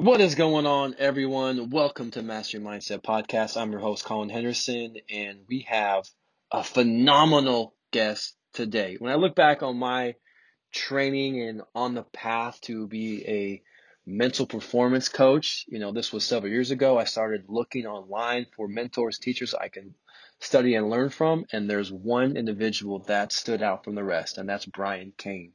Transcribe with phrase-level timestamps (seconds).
[0.00, 1.68] What is going on, everyone?
[1.68, 3.60] Welcome to Master Your Mindset Podcast.
[3.60, 6.08] I'm your host, Colin Henderson, and we have
[6.50, 8.96] a phenomenal guest today.
[8.98, 10.14] When I look back on my
[10.72, 13.62] training and on the path to be a
[14.06, 16.96] mental performance coach, you know, this was several years ago.
[16.98, 19.94] I started looking online for mentors, teachers I can
[20.38, 24.48] study and learn from, and there's one individual that stood out from the rest, and
[24.48, 25.52] that's Brian Cain.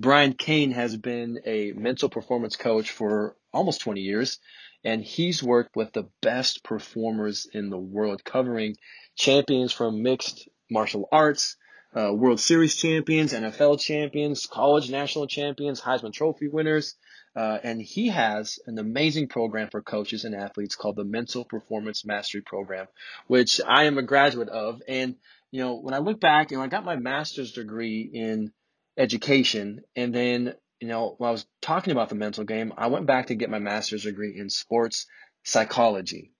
[0.00, 4.38] Brian Cain has been a mental performance coach for almost 20 years,
[4.84, 8.76] and he's worked with the best performers in the world, covering
[9.16, 11.56] champions from mixed martial arts,
[11.96, 16.94] uh, World Series champions, NFL champions, college national champions, Heisman Trophy winners.
[17.34, 22.04] Uh, and he has an amazing program for coaches and athletes called the Mental Performance
[22.04, 22.86] Mastery Program,
[23.26, 24.82] which I am a graduate of.
[24.86, 25.16] And,
[25.50, 28.52] you know, when I look back, you know, I got my master's degree in
[28.98, 29.80] education.
[29.96, 33.28] And then, you know, when I was talking about the mental game, I went back
[33.28, 35.06] to get my master's degree in sports
[35.44, 36.32] psychology.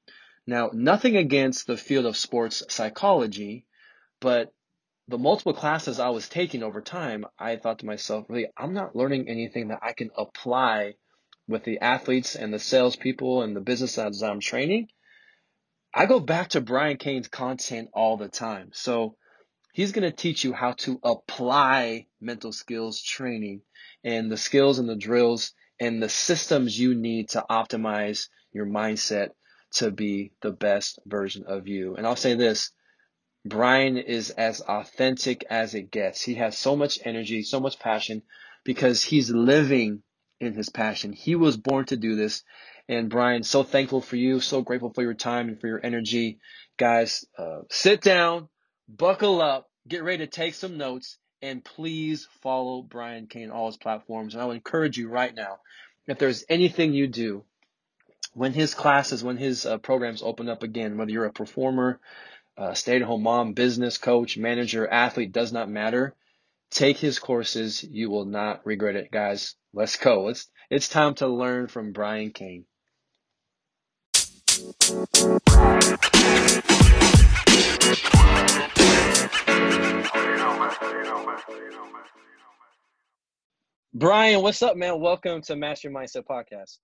[0.47, 3.67] Now, nothing against the field of sports psychology,
[4.21, 4.53] but
[5.07, 8.97] the multiple classes I was taking over time, I thought to myself, really, I'm not
[8.97, 10.95] learning anything that I can apply
[11.47, 14.89] with the athletes and the salespeople and the business that I'm training.
[15.95, 18.71] I go back to Brian Cain's content all the time.
[18.73, 19.17] So
[19.79, 23.63] He's going to teach you how to apply mental skills training
[24.05, 29.31] and the skills and the drills and the systems you need to optimize your mindset
[29.71, 31.95] to be the best version of you.
[31.97, 32.73] And I'll say this,
[33.45, 36.21] Brian is as authentic as it gets.
[36.21, 38.23] He has so much energy, so much passion
[38.65, 40.03] because he's living
[40.41, 41.13] in his passion.
[41.13, 42.43] He was born to do this.
[42.89, 46.39] And Brian, so thankful for you, so grateful for your time and for your energy.
[46.79, 48.49] Guys, uh, sit down,
[48.89, 53.67] buckle up, get ready to take some notes, and please follow Brian Cain on all
[53.67, 54.35] his platforms.
[54.35, 55.59] And I would encourage you right now,
[56.07, 57.45] if there's anything you do,
[58.35, 62.01] when his classes, when his uh, programs open up again, whether you're a performer,
[62.57, 66.15] uh, stay-at-home mom, business coach, manager, athlete, does not matter.
[66.71, 67.83] Take his courses.
[67.83, 69.55] You will not regret it, guys.
[69.73, 70.29] Let's go.
[70.29, 72.65] It's, it's time to learn from Brian Cain.
[83.95, 85.01] Brian, what's up, man?
[85.01, 86.79] Welcome to Master Mindset Podcast.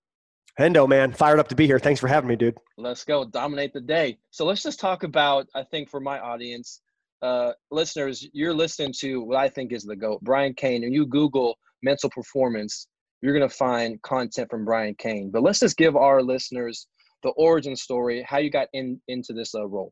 [0.59, 1.79] Hendo, man, fired up to be here.
[1.79, 2.57] Thanks for having me, dude.
[2.77, 4.17] Let's go dominate the day.
[4.31, 5.47] So let's just talk about.
[5.53, 6.81] I think for my audience,
[7.21, 11.05] uh, listeners, you're listening to what I think is the goat, Brian Cain, And you
[11.05, 12.87] Google mental performance,
[13.21, 15.29] you're gonna find content from Brian Cain.
[15.31, 16.87] But let's just give our listeners
[17.23, 19.91] the origin story, how you got in into this uh, role.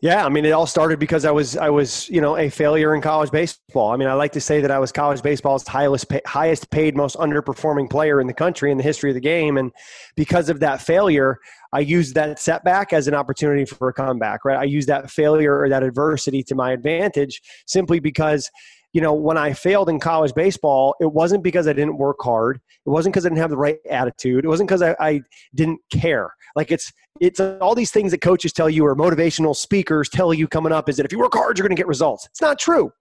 [0.00, 2.94] Yeah, I mean, it all started because I was I was you know a failure
[2.94, 3.92] in college baseball.
[3.92, 6.96] I mean, I like to say that I was college baseball's highest pay, highest paid,
[6.96, 9.72] most underperforming player in the country in the history of the game, and
[10.16, 11.38] because of that failure,
[11.72, 14.44] I used that setback as an opportunity for a comeback.
[14.44, 18.50] Right, I used that failure or that adversity to my advantage simply because
[18.92, 22.60] you know, when I failed in college baseball, it wasn't because I didn't work hard.
[22.84, 24.44] It wasn't because I didn't have the right attitude.
[24.44, 25.22] It wasn't because I, I,
[25.54, 26.34] didn't care.
[26.56, 30.48] Like it's it's all these things that coaches tell you or motivational speakers tell you
[30.48, 32.26] coming up is that if you work hard, you're going to get results.
[32.26, 32.92] It's not true.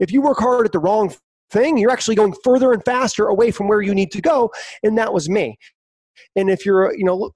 [0.00, 1.14] If you work hard at the wrong
[1.50, 4.50] thing, you're actually going further and faster away from where you need to go.
[4.82, 5.58] And that was me.
[6.34, 7.30] And if you're, you know,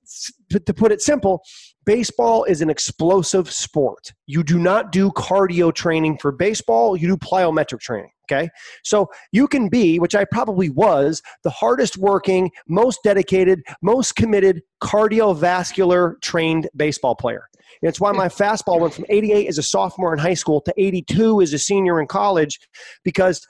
[0.50, 1.42] to put it simple,
[1.86, 4.12] baseball is an explosive sport.
[4.26, 8.10] You do not do cardio training for baseball, you do plyometric training.
[8.30, 8.48] Okay.
[8.84, 14.62] So you can be, which I probably was, the hardest working, most dedicated, most committed
[14.80, 17.48] cardiovascular trained baseball player.
[17.82, 20.74] And it's why my fastball went from 88 as a sophomore in high school to
[20.76, 22.60] 82 as a senior in college
[23.04, 23.44] because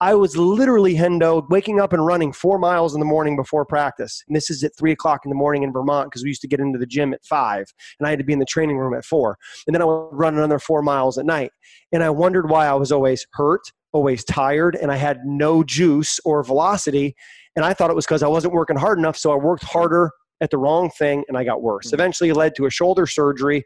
[0.00, 4.22] I was literally Hendo waking up and running four miles in the morning before practice.
[4.28, 6.48] And this is at three o'clock in the morning in Vermont because we used to
[6.48, 7.64] get into the gym at five
[7.98, 9.38] and I had to be in the training room at four.
[9.66, 11.50] And then I would run another four miles at night.
[11.92, 13.62] And I wondered why I was always hurt,
[13.92, 17.16] always tired, and I had no juice or velocity.
[17.54, 19.16] And I thought it was because I wasn't working hard enough.
[19.16, 20.10] So I worked harder
[20.42, 21.86] at the wrong thing and I got worse.
[21.86, 21.94] Mm-hmm.
[21.94, 23.64] Eventually led to a shoulder surgery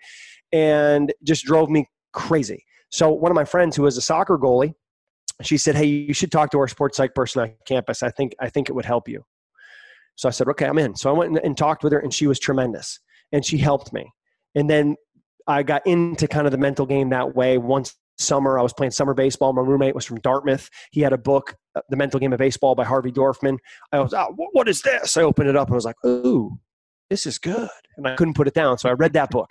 [0.53, 2.65] and just drove me crazy.
[2.91, 4.75] So one of my friends who was a soccer goalie,
[5.47, 8.03] she said, "Hey, you should talk to our sports psych person on campus.
[8.03, 9.25] I think I think it would help you."
[10.21, 10.97] So I said, okay, I'm in.
[10.97, 13.01] So I went and talked with her, and she was tremendous,
[13.33, 14.13] and she helped me.
[14.55, 14.97] And then
[15.47, 17.57] I got into kind of the mental game that way.
[17.57, 19.55] Once summer, I was playing summer baseball.
[19.55, 20.69] My roommate was from Dartmouth.
[20.91, 23.57] He had a book, uh, The Mental Game of Baseball by Harvey Dorfman.
[23.93, 25.17] I was, oh, what is this?
[25.17, 26.59] I opened it up and I was like, ooh,
[27.09, 27.71] this is good.
[27.97, 28.77] And I couldn't put it down.
[28.77, 29.49] So I read that book.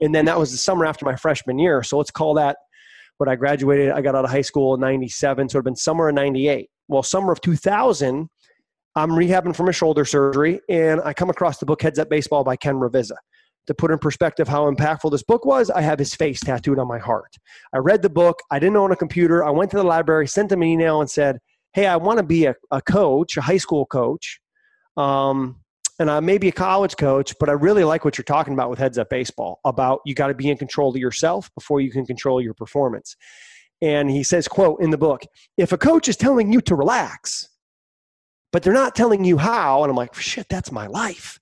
[0.00, 1.82] And then that was the summer after my freshman year.
[1.82, 2.58] So let's call that
[3.22, 3.92] what I graduated.
[3.92, 5.48] I got out of high school in 97.
[5.48, 6.68] So it had been summer of 98.
[6.88, 8.28] Well, summer of 2000,
[8.96, 10.60] I'm rehabbing from a shoulder surgery.
[10.68, 13.14] And I come across the book Heads Up Baseball by Ken Ravizza.
[13.68, 16.88] To put in perspective how impactful this book was, I have his face tattooed on
[16.88, 17.36] my heart.
[17.72, 18.40] I read the book.
[18.50, 19.44] I didn't own a computer.
[19.44, 21.38] I went to the library, sent him an email, and said,
[21.74, 24.40] Hey, I want to be a, a coach, a high school coach.
[24.96, 25.61] Um,
[25.98, 28.70] and I may be a college coach, but I really like what you're talking about
[28.70, 31.90] with Heads Up Baseball about you got to be in control of yourself before you
[31.90, 33.16] can control your performance.
[33.80, 35.24] And he says, quote in the book,
[35.56, 37.48] if a coach is telling you to relax,
[38.52, 41.40] but they're not telling you how, and I'm like, shit, that's my life.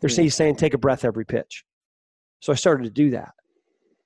[0.00, 1.64] They're saying, saying take a breath every pitch.
[2.40, 3.32] So I started to do that.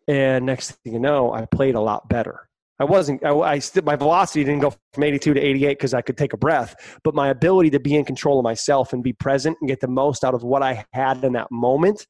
[0.08, 2.48] And next thing you know, I played a lot better.
[2.82, 6.02] I wasn't, I, I still, my velocity didn't go from 82 to 88 because I
[6.02, 9.12] could take a breath, but my ability to be in control of myself and be
[9.12, 12.08] present and get the most out of what I had in that moment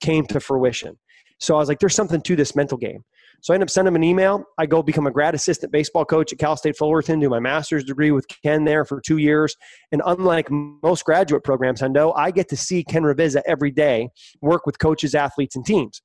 [0.00, 0.98] came to fruition.
[1.40, 3.04] So I was like, there's something to this mental game.
[3.42, 4.44] So I end up sending him an email.
[4.56, 7.84] I go become a grad assistant baseball coach at Cal State Fullerton, do my master's
[7.84, 9.54] degree with Ken there for two years.
[9.92, 14.08] And unlike most graduate programs, I know, I get to see Ken Ravizza every day
[14.40, 16.00] work with coaches, athletes, and teams.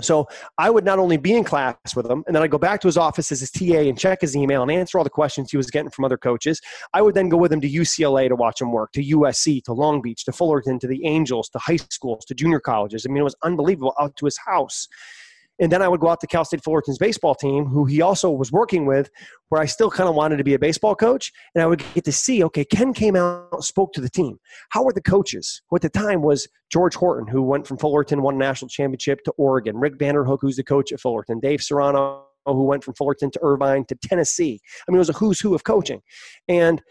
[0.00, 0.28] So
[0.58, 2.88] I would not only be in class with him, and then I'd go back to
[2.88, 5.56] his office as his TA and check his email and answer all the questions he
[5.56, 6.60] was getting from other coaches.
[6.94, 9.72] I would then go with him to UCLA to watch him work, to USC, to
[9.72, 13.04] Long Beach, to Fullerton, to the Angels, to high schools, to junior colleges.
[13.04, 14.86] I mean, it was unbelievable out to his house.
[15.60, 18.30] And then I would go out to Cal State Fullerton's baseball team, who he also
[18.30, 19.10] was working with,
[19.48, 21.32] where I still kind of wanted to be a baseball coach.
[21.54, 24.38] And I would get to see, okay, Ken came out, spoke to the team.
[24.70, 25.62] How were the coaches?
[25.68, 29.24] Who at the time was George Horton, who went from Fullerton, won a national championship
[29.24, 33.30] to Oregon, Rick Vanderhook, who's the coach at Fullerton, Dave Serrano, who went from Fullerton
[33.32, 34.60] to Irvine to Tennessee.
[34.86, 36.02] I mean, it was a who's who of coaching.
[36.46, 36.82] And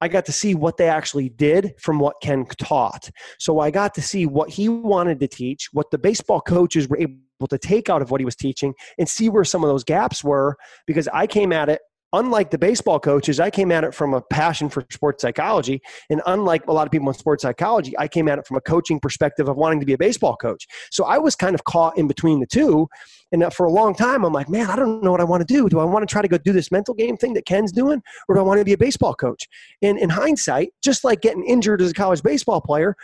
[0.00, 3.10] I got to see what they actually did from what Ken taught.
[3.38, 6.98] So I got to see what he wanted to teach, what the baseball coaches were
[6.98, 9.84] able to take out of what he was teaching, and see where some of those
[9.84, 10.56] gaps were
[10.86, 11.80] because I came at it
[12.12, 15.80] unlike the baseball coaches, I came at it from a passion for sports psychology.
[16.08, 18.60] And unlike a lot of people in sports psychology, I came at it from a
[18.60, 20.66] coaching perspective of wanting to be a baseball coach.
[20.90, 22.88] So I was kind of caught in between the two.
[23.30, 25.46] And uh, for a long time, I'm like, man, I don't know what I want
[25.46, 25.68] to do.
[25.68, 28.02] Do I want to try to go do this mental game thing that Ken's doing,
[28.26, 29.46] or do I want to be a baseball coach?
[29.82, 32.96] And in hindsight, just like getting injured as a college baseball player,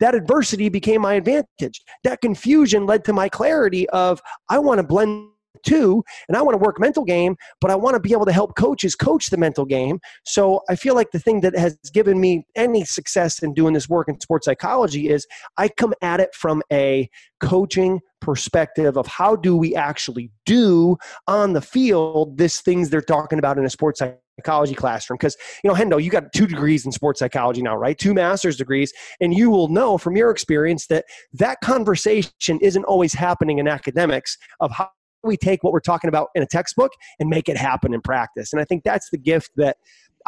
[0.00, 1.82] that adversity became my advantage.
[2.04, 5.30] That confusion led to my clarity of I want to blend
[5.64, 8.32] two and i want to work mental game but i want to be able to
[8.32, 12.20] help coaches coach the mental game so i feel like the thing that has given
[12.20, 16.34] me any success in doing this work in sports psychology is i come at it
[16.34, 17.08] from a
[17.40, 20.96] coaching perspective of how do we actually do
[21.26, 25.16] on the field this things they're talking about in a sports psychology classroom.
[25.16, 27.98] Because you know hendo you got two degrees in sports psychology now right?
[27.98, 28.92] Two master's degrees.
[29.20, 31.04] And you will know from your experience that
[31.34, 34.90] that conversation isn't always happening in academics of how
[35.24, 38.52] we take what we're talking about in a textbook and make it happen in practice?
[38.52, 39.76] And I think that's the gift that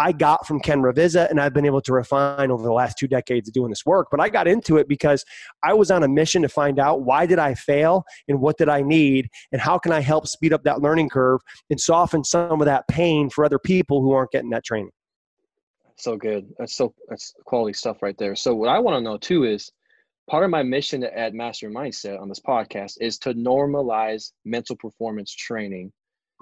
[0.01, 3.07] I got from Ken Ravizza and I've been able to refine over the last two
[3.07, 4.09] decades of doing this work.
[4.11, 5.27] But I got into it because
[5.63, 8.71] I was on a mission to find out why did I fail and what did
[8.71, 12.63] I need and how can I help speed up that learning curve and soften some
[12.63, 14.93] of that pain for other people who aren't getting that training.
[15.97, 16.49] So good.
[16.59, 18.35] That's so that's quality stuff right there.
[18.35, 19.71] So what I want to know too is
[20.31, 25.31] part of my mission at Master Mindset on this podcast is to normalize mental performance
[25.31, 25.93] training.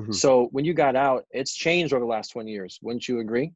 [0.01, 0.13] Mm-hmm.
[0.13, 2.79] So when you got out, it's changed over the last 20 years.
[2.83, 3.53] Wouldn't you agree?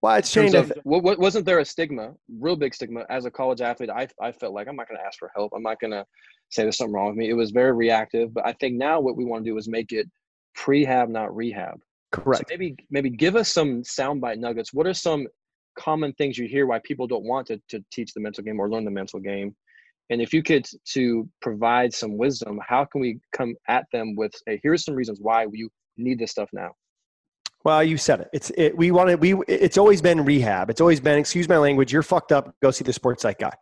[0.00, 0.54] Well, it's changed.
[0.54, 3.90] Of, what, wasn't there a stigma, real big stigma, as a college athlete?
[3.90, 5.52] I, I felt like I'm not going to ask for help.
[5.54, 6.04] I'm not going to
[6.50, 7.30] say there's something wrong with me.
[7.30, 8.34] It was very reactive.
[8.34, 10.08] But I think now what we want to do is make it
[10.58, 11.80] prehab, not rehab.
[12.10, 12.40] Correct.
[12.40, 14.72] So maybe maybe give us some soundbite nuggets.
[14.72, 15.26] What are some
[15.78, 18.68] common things you hear why people don't want to, to teach the mental game or
[18.68, 19.56] learn the mental game
[20.12, 24.32] and if you could to provide some wisdom how can we come at them with
[24.46, 26.70] hey, here's some reasons why you need this stuff now
[27.64, 28.28] well, you said it.
[28.32, 29.36] It's it, we wanted we.
[29.46, 30.68] It's always been rehab.
[30.68, 31.92] It's always been excuse my language.
[31.92, 32.54] You're fucked up.
[32.60, 33.52] Go see the sports psych guy.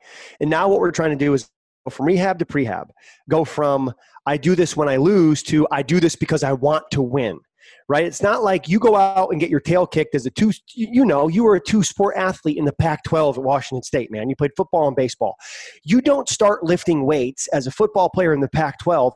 [0.41, 1.51] And now what we're trying to do is
[1.87, 2.89] go from rehab to prehab.
[3.29, 3.93] Go from
[4.27, 7.41] I do this when I lose to I do this because I want to win
[7.89, 8.05] right?
[8.05, 11.05] It's not like you go out and get your tail kicked as a two, you
[11.05, 14.29] know, you were a two sport athlete in the Pac 12 at Washington State, man.
[14.29, 15.37] You played football and baseball.
[15.85, 19.15] You don't start lifting weights as a football player in the Pac 12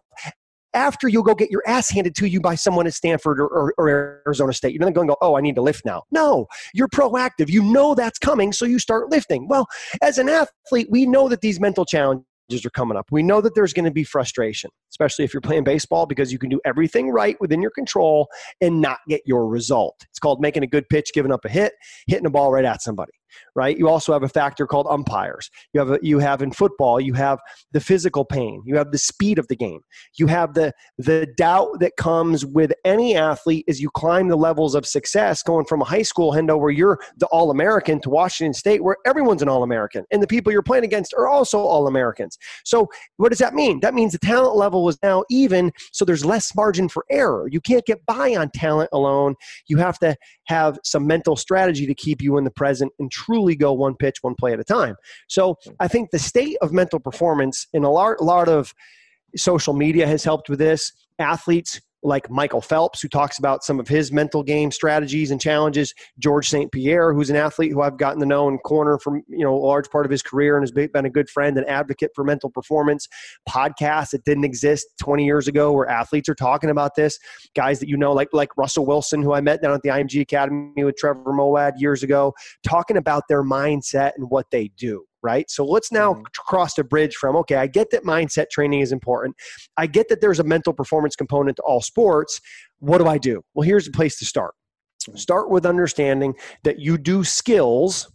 [0.74, 3.74] after you'll go get your ass handed to you by someone at Stanford or, or,
[3.78, 4.72] or Arizona State.
[4.72, 6.02] You're not going to go, oh, I need to lift now.
[6.10, 7.48] No, you're proactive.
[7.48, 9.48] You know that's coming, so you start lifting.
[9.48, 9.66] Well,
[10.02, 12.26] as an athlete, we know that these mental challenges
[12.64, 13.06] are coming up.
[13.10, 16.38] We know that there's going to be frustration, especially if you're playing baseball because you
[16.38, 18.28] can do everything right within your control
[18.60, 19.96] and not get your result.
[20.10, 21.72] It's called making a good pitch, giving up a hit,
[22.06, 23.12] hitting a ball right at somebody
[23.54, 23.76] right?
[23.78, 25.50] You also have a factor called umpires.
[25.72, 27.38] You have a, you have in football, you have
[27.72, 29.80] the physical pain, you have the speed of the game,
[30.16, 34.74] you have the the doubt that comes with any athlete as you climb the levels
[34.74, 38.54] of success, going from a high school hendo where you're the All American to Washington
[38.54, 41.86] State where everyone's an All American, and the people you're playing against are also All
[41.86, 42.38] Americans.
[42.64, 43.80] So what does that mean?
[43.80, 47.48] That means the talent level is now even, so there's less margin for error.
[47.50, 49.34] You can't get by on talent alone.
[49.66, 53.56] You have to have some mental strategy to keep you in the present and truly
[53.56, 54.96] go one pitch, one play at a time.
[55.28, 55.72] So hmm.
[55.80, 58.74] I think the state of mental performance in a lot, lot of
[59.36, 60.92] social media has helped with this.
[61.18, 65.94] Athletes like Michael Phelps, who talks about some of his mental game strategies and challenges.
[66.18, 66.70] George St.
[66.70, 69.56] Pierre, who's an athlete who I've gotten to know and corner from you know a
[69.56, 72.50] large part of his career and has been a good friend and advocate for mental
[72.50, 73.08] performance.
[73.48, 77.18] Podcasts that didn't exist 20 years ago, where athletes are talking about this.
[77.56, 80.20] Guys that you know, like like Russell Wilson, who I met down at the IMG
[80.20, 85.50] Academy with Trevor Moawad years ago, talking about their mindset and what they do right?
[85.50, 86.22] So let's now mm-hmm.
[86.46, 89.34] cross the bridge from, okay, I get that mindset training is important.
[89.76, 92.40] I get that there's a mental performance component to all sports.
[92.78, 93.42] What do I do?
[93.54, 94.54] Well, here's the place to start.
[95.08, 95.16] Mm-hmm.
[95.16, 98.12] Start with understanding that you do skills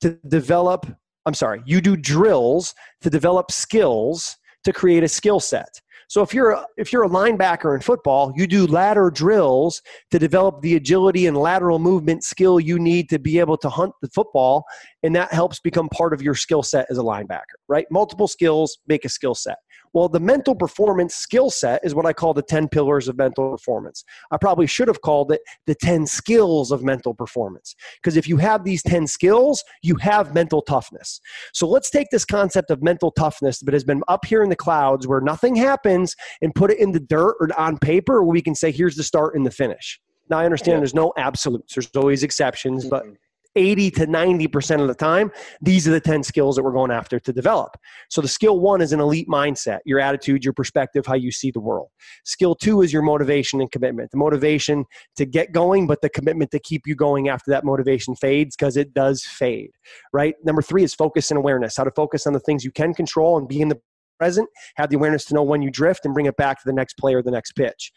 [0.00, 0.86] to develop,
[1.26, 5.80] I'm sorry, you do drills to develop skills to create a skill set.
[6.14, 10.18] So if you're a, if you're a linebacker in football, you do ladder drills to
[10.20, 14.08] develop the agility and lateral movement skill you need to be able to hunt the
[14.14, 14.62] football,
[15.02, 17.58] and that helps become part of your skill set as a linebacker.
[17.66, 17.86] Right?
[17.90, 19.56] Multiple skills make a skill set.
[19.94, 23.50] Well, the mental performance skill set is what I call the 10 pillars of mental
[23.50, 24.04] performance.
[24.32, 27.76] I probably should have called it the 10 skills of mental performance.
[28.02, 31.20] Because if you have these 10 skills, you have mental toughness.
[31.52, 34.56] So let's take this concept of mental toughness that has been up here in the
[34.56, 38.42] clouds where nothing happens and put it in the dirt or on paper where we
[38.42, 40.00] can say, here's the start and the finish.
[40.28, 43.14] Now, I understand there's no absolutes, there's always exceptions, but mm-hmm.
[43.56, 45.30] 80 to 90% of the time,
[45.60, 47.76] these are the 10 skills that we're going after to develop.
[48.10, 51.50] So the skill one is an elite mindset, your attitude, your perspective, how you see
[51.50, 51.88] the world.
[52.24, 54.10] Skill two is your motivation and commitment.
[54.10, 54.84] The motivation
[55.16, 58.76] to get going, but the commitment to keep you going after that motivation fades because
[58.76, 59.70] it does fade,
[60.12, 60.34] right?
[60.44, 63.38] Number three is focus and awareness, how to focus on the things you can control
[63.38, 63.80] and be in the
[64.18, 66.72] present, have the awareness to know when you drift and bring it back to the
[66.72, 67.92] next play or the next pitch.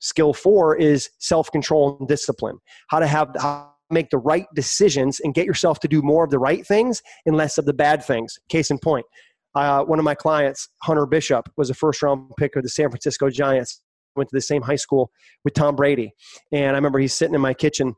[0.00, 2.58] Skill four is self control and discipline,
[2.88, 6.30] how to have, how make the right decisions and get yourself to do more of
[6.30, 8.38] the right things and less of the bad things.
[8.48, 9.06] Case in point,
[9.54, 12.90] uh, one of my clients, Hunter Bishop, was a first round pick of the San
[12.90, 13.80] Francisco Giants.
[14.14, 15.10] Went to the same high school
[15.44, 16.12] with Tom Brady,
[16.50, 17.94] and I remember he's sitting in my kitchen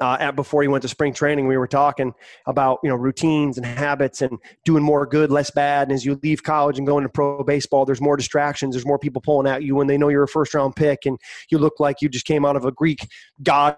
[0.00, 1.46] uh, at before he went to spring training.
[1.46, 2.12] We were talking
[2.46, 5.88] about you know routines and habits and doing more good, less bad.
[5.88, 8.74] And as you leave college and go into pro baseball, there's more distractions.
[8.74, 11.18] There's more people pulling at you when they know you're a first round pick and
[11.50, 13.06] you look like you just came out of a Greek
[13.42, 13.76] god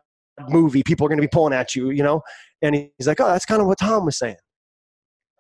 [0.49, 0.83] movie.
[0.83, 2.23] People are going to be pulling at you, you know?
[2.63, 4.37] And he's like, oh, that's kind of what Tom was saying.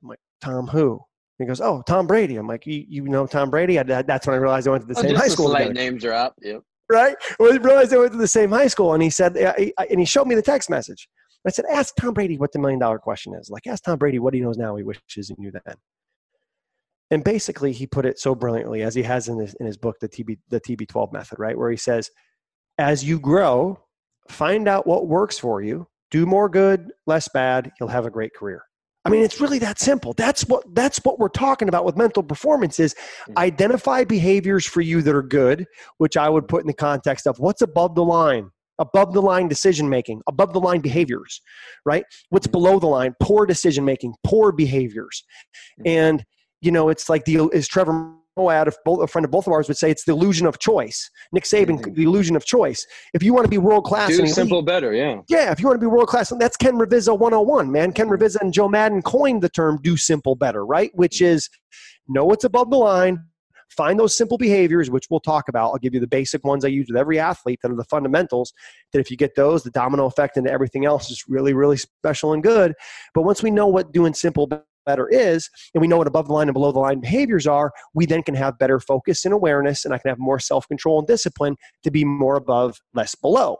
[0.03, 1.01] I'm like, Tom who?
[1.39, 2.37] He goes, oh, Tom Brady.
[2.37, 3.79] I'm like, you, you know Tom Brady?
[3.79, 5.49] I, that's when I realized I went to the oh, same high school.
[5.49, 6.35] Slight name drop.
[6.41, 6.63] Yep.
[6.89, 7.17] Right.
[7.39, 9.53] Well, I realized I went to the same high school, and he said, uh,
[9.91, 11.09] and he showed me the text message.
[11.47, 13.51] I said, ask Tom Brady what the million dollar question is.
[13.51, 15.75] Like, ask Tom Brady what he knows now he wishes he knew then.
[17.11, 19.97] And basically, he put it so brilliantly, as he has in his, in his book,
[20.01, 21.57] the TB, the TB12 method, right?
[21.57, 22.11] Where he says,
[22.79, 23.79] as you grow,
[24.31, 28.35] find out what works for you, do more good, less bad, you'll have a great
[28.35, 28.63] career.
[29.07, 30.15] I mean, it's really that simple.
[30.15, 33.39] That's what that's what we're talking about with mental performance is mm-hmm.
[33.39, 35.67] identify behaviors for you that are good,
[35.99, 39.47] which I would put in the context of what's above the line, above the line
[39.47, 41.41] decision making, above the line behaviors,
[41.85, 42.05] right?
[42.31, 42.53] What's mm-hmm.
[42.53, 45.23] below the line, poor decision making, poor behaviors.
[45.79, 45.89] Mm-hmm.
[45.89, 46.25] And
[46.61, 49.53] you know, it's like the is Trevor Moawad, a both a friend of both of
[49.53, 51.11] ours, would say it's the illusion of choice.
[51.33, 51.95] Nick Saban, mm-hmm.
[51.95, 52.87] the illusion of choice.
[53.15, 55.21] If you want to be world class, do simple better, yeah.
[55.29, 57.93] Yeah, if you want to be world class, that's Ken Ravizza 101, man.
[57.93, 58.37] Ken mm-hmm.
[58.41, 60.91] And Joe Maddon coined the term "do simple better," right?
[60.95, 61.35] Which mm-hmm.
[61.35, 61.49] is
[62.09, 63.25] know what's above the line,
[63.71, 65.71] find those simple behaviors, which we'll talk about.
[65.71, 68.53] I'll give you the basic ones I use with every athlete that are the fundamentals.
[68.93, 72.33] That if you get those, the domino effect into everything else is really, really special
[72.33, 72.75] and good.
[73.15, 74.47] But once we know what doing simple
[74.87, 77.73] better is, and we know what above the line and below the line behaviors are,
[77.93, 80.99] we then can have better focus and awareness, and I can have more self control
[80.99, 83.59] and discipline to be more above, less below.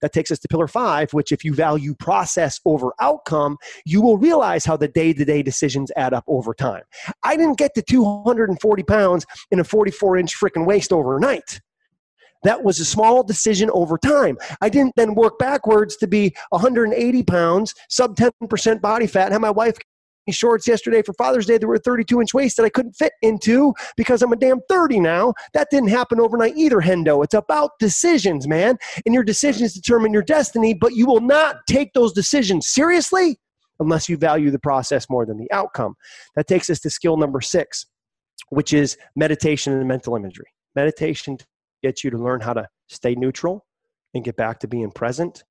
[0.00, 4.18] That takes us to pillar five, which, if you value process over outcome, you will
[4.18, 6.82] realize how the day to day decisions add up over time.
[7.22, 11.60] I didn't get to 240 pounds in a 44 inch freaking waist overnight.
[12.42, 14.36] That was a small decision over time.
[14.60, 19.40] I didn't then work backwards to be 180 pounds, sub 10% body fat, and have
[19.40, 19.78] my wife
[20.32, 23.74] shorts yesterday for Father's Day that were 32 inch waist that I couldn't fit into
[23.96, 25.34] because I'm a damn 30 now.
[25.52, 27.22] That didn't happen overnight either, Hendo.
[27.24, 28.78] It's about decisions, man.
[29.04, 33.38] And your decisions determine your destiny, but you will not take those decisions seriously
[33.80, 35.94] unless you value the process more than the outcome.
[36.36, 37.86] That takes us to skill number six,
[38.50, 40.46] which is meditation and mental imagery.
[40.74, 41.38] Meditation
[41.82, 43.66] gets you to learn how to stay neutral
[44.14, 45.44] and get back to being present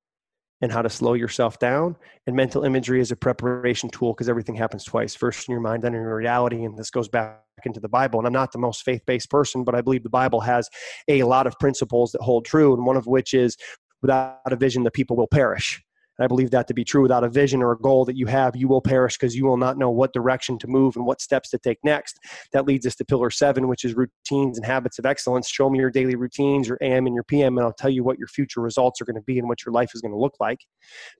[0.60, 1.96] and how to slow yourself down.
[2.26, 5.82] And mental imagery is a preparation tool because everything happens twice first in your mind,
[5.82, 6.64] then in your reality.
[6.64, 8.18] And this goes back into the Bible.
[8.18, 10.70] And I'm not the most faith based person, but I believe the Bible has
[11.08, 12.72] a lot of principles that hold true.
[12.72, 13.56] And one of which is
[14.00, 15.83] without a vision, the people will perish.
[16.20, 17.02] I believe that to be true.
[17.02, 19.56] Without a vision or a goal that you have, you will perish because you will
[19.56, 22.18] not know what direction to move and what steps to take next.
[22.52, 25.48] That leads us to pillar seven, which is routines and habits of excellence.
[25.48, 28.18] Show me your daily routines, your AM and your PM, and I'll tell you what
[28.18, 30.34] your future results are going to be and what your life is going to look
[30.38, 30.60] like.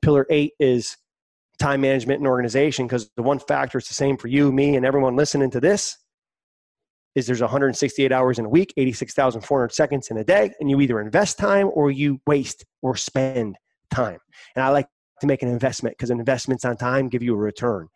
[0.01, 0.97] Pillar eight is
[1.59, 4.87] time management and organization because the one factor is the same for you, me, and
[4.87, 5.97] everyone listening to this
[7.15, 11.01] is there's 168 hours in a week, 86,400 seconds in a day, and you either
[11.01, 13.57] invest time or you waste or spend
[13.95, 14.19] time.
[14.57, 14.87] And I like
[15.21, 17.89] to make an investment because investments on time give you a return.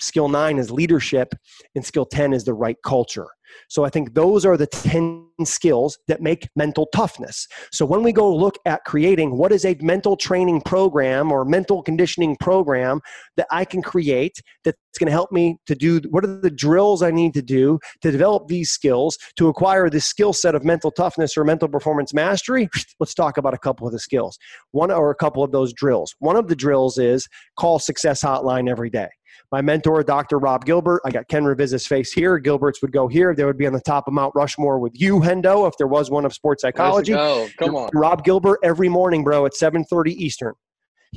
[0.00, 1.34] Skill nine is leadership,
[1.74, 3.28] and skill 10 is the right culture.
[3.68, 7.46] So I think those are the 10 skills that make mental toughness.
[7.72, 11.82] So when we go look at creating what is a mental training program or mental
[11.82, 13.00] conditioning program
[13.36, 17.02] that I can create that's going to help me to do what are the drills
[17.02, 20.90] I need to do to develop these skills to acquire this skill set of mental
[20.90, 22.68] toughness or mental performance mastery,
[23.00, 24.38] let's talk about a couple of the skills.
[24.70, 26.14] One or a couple of those drills.
[26.20, 29.08] One of the drills is call success hotline every day
[29.52, 30.38] my mentor, Dr.
[30.38, 31.00] Rob Gilbert.
[31.04, 32.38] I got Ken Ravizza's face here.
[32.38, 33.34] Gilbert's would go here.
[33.34, 36.10] They would be on the top of Mount Rushmore with you, Hendo, if there was
[36.10, 37.12] one of sports psychology.
[37.12, 37.48] Go.
[37.58, 37.90] Come on.
[37.94, 40.54] Rob Gilbert every morning, bro, at 7.30 Eastern.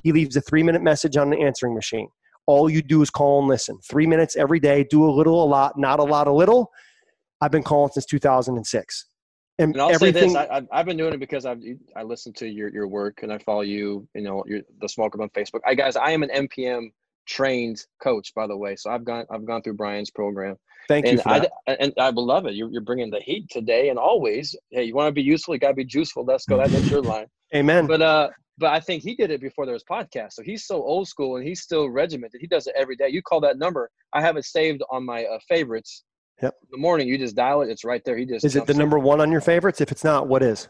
[0.04, 2.10] He leaves a three-minute message on the answering machine.
[2.46, 3.80] All you do is call and listen.
[3.90, 4.86] Three minutes every day.
[4.90, 6.72] Do a little, a lot, not a lot, a little.
[7.42, 9.06] I've been calling since 2006.
[9.60, 11.60] And, and I'll everything, say this: I, have been doing it because I've
[11.96, 14.08] I listen to your your work and I follow you.
[14.14, 15.62] You know, your, the Small Group on Facebook.
[15.66, 16.92] I guys, I am an MPM
[17.28, 18.76] trained coach, by the way.
[18.76, 20.56] So I've gone I've gone through Brian's program.
[20.88, 21.48] Thank and you for I.
[21.68, 22.56] And I love it.
[22.56, 24.56] You're, you're bringing the heat today and always.
[24.72, 26.26] Hey, you want to be useful, you got to be juiceful.
[26.28, 26.58] Let's go.
[26.58, 27.28] That's your line.
[27.54, 27.88] Amen.
[27.88, 30.34] But uh, but I think he did it before there was podcast.
[30.34, 32.42] So he's so old school and he's still regimented.
[32.42, 33.10] He does it every day.
[33.10, 33.90] You call that number.
[34.14, 36.04] I have it saved on my uh, favorites.
[36.42, 36.56] Yep.
[36.64, 37.70] In the morning, you just dial it.
[37.70, 38.18] It's right there.
[38.18, 39.82] He just is it the number one on your favorites?
[39.82, 40.68] If it's not, what is?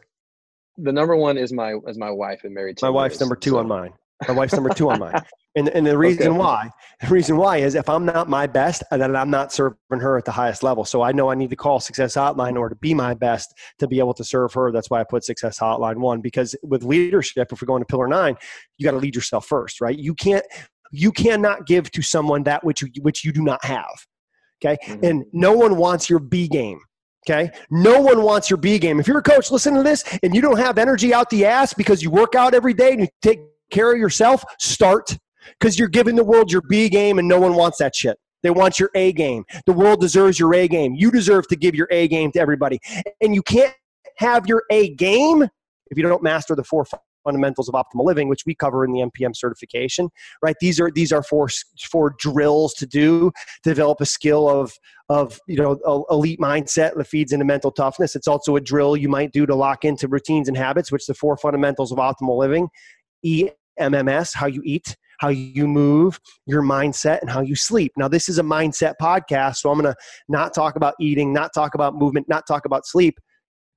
[0.78, 2.78] The number one is my is my wife and married.
[2.82, 3.60] My wife's years, number two so.
[3.60, 3.94] on mine.
[4.28, 5.22] My wife's number two on mine.
[5.56, 6.38] And, and the reason okay.
[6.38, 6.70] why,
[7.02, 10.24] the reason why is if I'm not my best, then I'm not serving her at
[10.24, 10.86] the highest level.
[10.86, 13.56] So I know I need to call Success Hotline in order to be my best
[13.80, 14.72] to be able to serve her.
[14.72, 18.08] That's why I put Success Hotline one because with leadership, if we're going to pillar
[18.08, 18.36] nine,
[18.78, 19.98] you got to lead yourself first, right?
[19.98, 20.46] You can't,
[20.92, 24.06] you cannot give to someone that which you, which you do not have.
[24.64, 25.04] Okay, mm-hmm.
[25.04, 26.80] and no one wants your B game.
[27.28, 27.52] Okay.
[27.70, 29.00] No one wants your B game.
[29.00, 31.74] If you're a coach listen to this and you don't have energy out the ass
[31.74, 35.18] because you work out every day and you take care of yourself, start
[35.60, 38.18] because you're giving the world your B game and no one wants that shit.
[38.44, 39.46] They want your A game.
[39.66, 40.94] The world deserves your A game.
[40.96, 42.80] You deserve to give your A game to everybody.
[43.22, 43.74] And you can't
[44.18, 45.44] have your A game
[45.90, 46.86] if you don't master the four
[47.24, 50.10] fundamentals of optimal living, which we cover in the MPM certification.
[50.42, 50.56] Right?
[50.62, 51.50] These are these are four
[51.92, 53.32] four drills to do
[53.64, 54.74] to develop a skill of
[55.10, 58.16] of you know elite mindset that feeds into mental toughness.
[58.16, 61.14] It's also a drill you might do to lock into routines and habits, which the
[61.14, 62.70] four fundamentals of optimal living.
[63.26, 67.92] EMMS, how you eat, how you move, your mindset, and how you sleep.
[67.98, 70.00] Now, this is a mindset podcast, so I'm going to
[70.30, 73.16] not talk about eating, not talk about movement, not talk about sleep.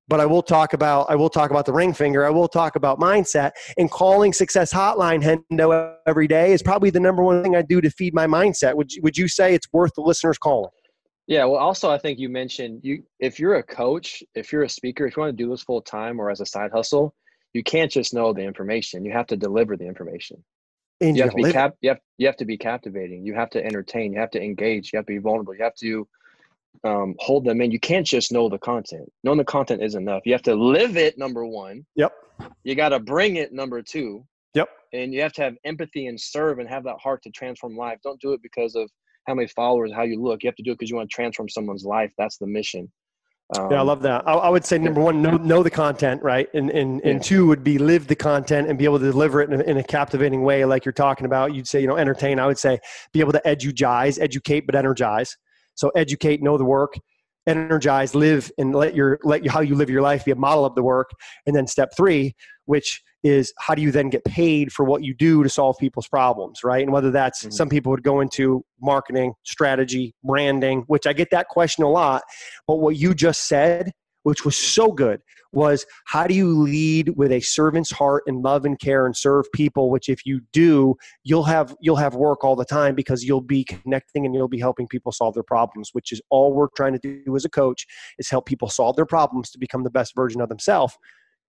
[0.09, 2.27] But I will talk about I will talk about the ring finger.
[2.27, 6.99] I will talk about mindset and calling success hotline Hendo every day is probably the
[6.99, 8.75] number one thing I do to feed my mindset.
[8.75, 10.71] Would you, would you say it's worth the listeners calling?
[11.29, 14.69] Yeah, well, also I think you mentioned you if you're a coach, if you're a
[14.69, 17.15] speaker, if you want to do this full time or as a side hustle,
[17.53, 19.05] you can't just know the information.
[19.05, 20.43] You have to deliver the information.
[21.01, 23.25] And you have to be cap- you have you have to be captivating.
[23.25, 24.13] You have to entertain.
[24.13, 24.93] You have to engage.
[24.93, 25.55] You have to be vulnerable.
[25.55, 26.07] You have to
[26.85, 27.71] um, hold them in.
[27.71, 29.11] You can't just know the content.
[29.25, 30.23] Knowing the content is enough.
[30.25, 31.17] You have to live it.
[31.19, 31.87] Number one.
[31.97, 32.13] Yep.
[32.65, 33.53] You got to bring it.
[33.53, 34.27] Number two.
[34.55, 34.69] Yep.
[34.93, 37.99] And you have to have empathy and serve and have that heart to transform life.
[38.03, 38.91] Don't do it because of
[39.27, 40.43] how many followers, how you look.
[40.43, 42.11] You have to do it because you want to transform someone's life.
[42.19, 42.91] That's the mission.
[43.59, 44.27] Um, yeah, I love that.
[44.29, 46.49] I, I would say number one, know, know the content, right?
[46.55, 49.51] And and and two would be live the content and be able to deliver it
[49.51, 51.55] in a, in a, captivating way, like you're talking about.
[51.55, 52.39] You'd say, you know, entertain.
[52.39, 52.79] I would say
[53.13, 55.37] be able to edugize, educate, but energize.
[55.75, 56.95] So educate, know the work,
[57.49, 60.65] energize, live, and let your let you how you live your life be a model
[60.65, 61.11] of the work.
[61.47, 62.37] And then step three,
[62.67, 66.09] which is how do you then get paid for what you do to solve people's
[66.09, 66.83] problems, right?
[66.83, 67.51] And whether that's mm-hmm.
[67.51, 72.23] some people would go into marketing, strategy, branding, which I get that question a lot.
[72.67, 75.21] But what you just said, which was so good,
[75.53, 79.51] was how do you lead with a servant's heart and love and care and serve
[79.53, 83.41] people which if you do you'll have you'll have work all the time because you'll
[83.41, 86.93] be connecting and you'll be helping people solve their problems which is all we're trying
[86.93, 87.87] to do as a coach
[88.19, 90.97] is help people solve their problems to become the best version of themselves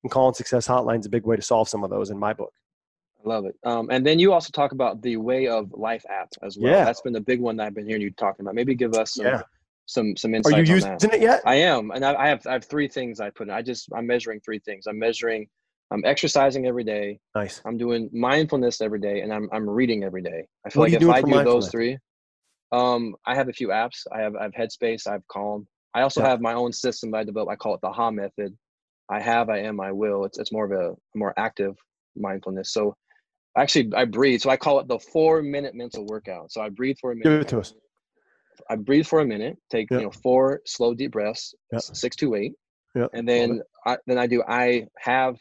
[0.04, 2.34] and calling success hotline is a big way to solve some of those in my
[2.34, 2.54] book.
[3.24, 3.56] I love it.
[3.64, 6.72] Um, and then you also talk about the Way of Life app as well.
[6.72, 6.86] Yeah.
[6.86, 8.56] That's been the big one that I've been hearing you talking about.
[8.56, 9.42] Maybe give us some yeah.
[9.86, 10.56] some some insights.
[10.56, 11.14] Are you using that.
[11.14, 11.42] it yet?
[11.46, 13.54] I am, and I, I, have I have three things I put in.
[13.54, 14.88] I just I'm measuring three things.
[14.88, 15.48] I'm measuring.
[15.92, 17.20] I'm exercising every day.
[17.36, 17.62] Nice.
[17.66, 20.46] I'm doing mindfulness every day, and I'm I'm reading every day.
[20.66, 21.98] I feel what like if I do those three,
[22.72, 24.08] um, I have a few apps.
[24.12, 25.06] I have I have Headspace.
[25.06, 25.68] I have Calm.
[25.94, 26.30] I also yeah.
[26.30, 27.52] have my own system that I developed.
[27.52, 28.58] I call it the Ha method.
[29.12, 30.26] I have, I am, I will.
[30.26, 31.76] It's it's more of a more active
[32.16, 32.74] mindfulness.
[32.74, 32.96] So
[33.58, 34.42] actually I breathe.
[34.42, 36.52] So I call it the four minute mental workout.
[36.52, 37.30] So I breathe for a minute.
[37.30, 37.74] Give it to us.
[38.70, 40.00] I breathe for a minute, take yep.
[40.00, 41.82] you know four slow deep breaths, yep.
[41.82, 42.54] six to eight.
[42.96, 43.10] Yep.
[43.14, 45.38] And then I then I do I have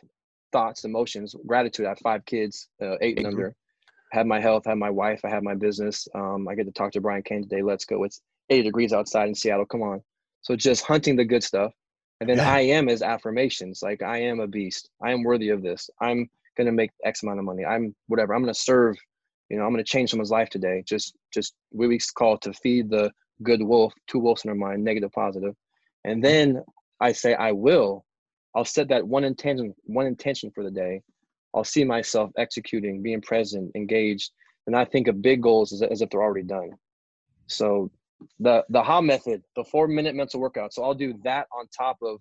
[0.52, 1.86] thoughts, emotions, gratitude.
[1.86, 3.54] I have five kids, uh, eight and under.
[4.12, 6.08] I have my health, I have my wife, I have my business.
[6.14, 7.62] Um, I get to talk to Brian Cain today.
[7.62, 8.02] Let's go.
[8.02, 9.66] It's 80 degrees outside in Seattle.
[9.66, 10.02] Come on.
[10.42, 11.72] So just hunting the good stuff.
[12.20, 12.52] And then yeah.
[12.52, 13.82] I am as affirmations.
[13.82, 14.90] Like I am a beast.
[15.02, 15.88] I am worthy of this.
[16.00, 17.64] I'm gonna make X amount of money.
[17.64, 18.34] I'm whatever.
[18.34, 18.96] I'm gonna serve.
[19.48, 20.82] You know, I'm gonna change someone's life today.
[20.86, 23.10] Just just we call to feed the
[23.42, 25.54] good wolf, two wolves in our mind, negative, positive.
[26.04, 26.62] And then
[27.00, 28.04] I say I will.
[28.54, 31.02] I'll set that one intention, one intention for the day.
[31.54, 34.30] I'll see myself executing, being present, engaged,
[34.66, 36.70] and I think of big goals as, as if they're already done.
[37.46, 37.90] So
[38.38, 40.72] the the Ha method, the four minute mental workout.
[40.72, 42.20] So I'll do that on top of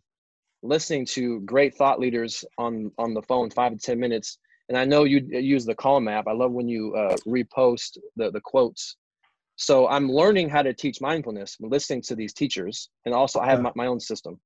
[0.61, 4.37] listening to great thought leaders on on the phone, five to ten minutes.
[4.67, 6.27] And I know you use the Calm app.
[6.27, 8.97] I love when you uh, repost the the quotes.
[9.55, 13.61] So I'm learning how to teach mindfulness, listening to these teachers, and also I have
[13.61, 14.39] my, my own system.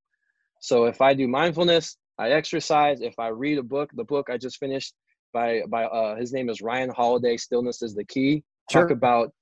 [0.59, 3.01] So if I do mindfulness, I exercise.
[3.01, 4.93] If I read a book, the book I just finished
[5.33, 7.37] by by uh, his name is Ryan Holiday.
[7.37, 8.43] Stillness is the key.
[8.71, 8.83] Sure.
[8.83, 9.33] Talk about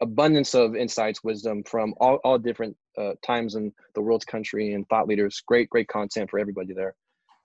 [0.00, 4.88] abundance of insights, wisdom from all, all different uh, times in the world's country and
[4.88, 5.42] thought leaders.
[5.46, 6.94] Great, great content for everybody there.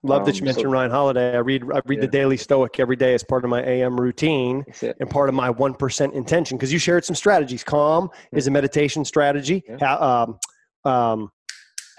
[0.06, 1.34] Love um, that you mentioned so, Ryan Holiday.
[1.34, 2.02] I read I read yeah.
[2.02, 5.50] the Daily Stoic every day as part of my AM routine and part of my
[5.50, 6.58] one percent intention.
[6.58, 7.64] Because you shared some strategies.
[7.64, 8.40] Calm yeah.
[8.40, 9.64] is a meditation strategy.
[9.68, 9.96] Yeah.
[9.96, 10.40] Um,
[10.84, 11.32] um,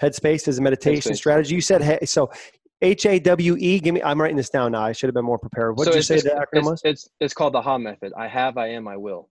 [0.01, 1.17] Headspace is a meditation Headspace.
[1.17, 1.55] strategy.
[1.55, 2.31] You said hey, so.
[2.81, 3.79] H A W E.
[3.79, 4.03] Give me.
[4.03, 4.81] I'm writing this down now.
[4.83, 5.77] I should have been more prepared.
[5.77, 6.81] What so did you say the acronym it's, was?
[6.83, 8.11] It's it's called the Ha method.
[8.17, 8.57] I have.
[8.57, 8.85] I am.
[8.87, 9.29] I will.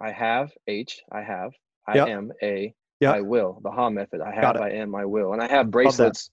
[0.00, 1.52] I have H, I have,
[1.88, 2.08] I yep.
[2.08, 3.14] am a, yep.
[3.14, 3.60] I will.
[3.62, 4.20] The Ha method.
[4.20, 5.32] I have, I am, I will.
[5.32, 6.30] And I have bracelets.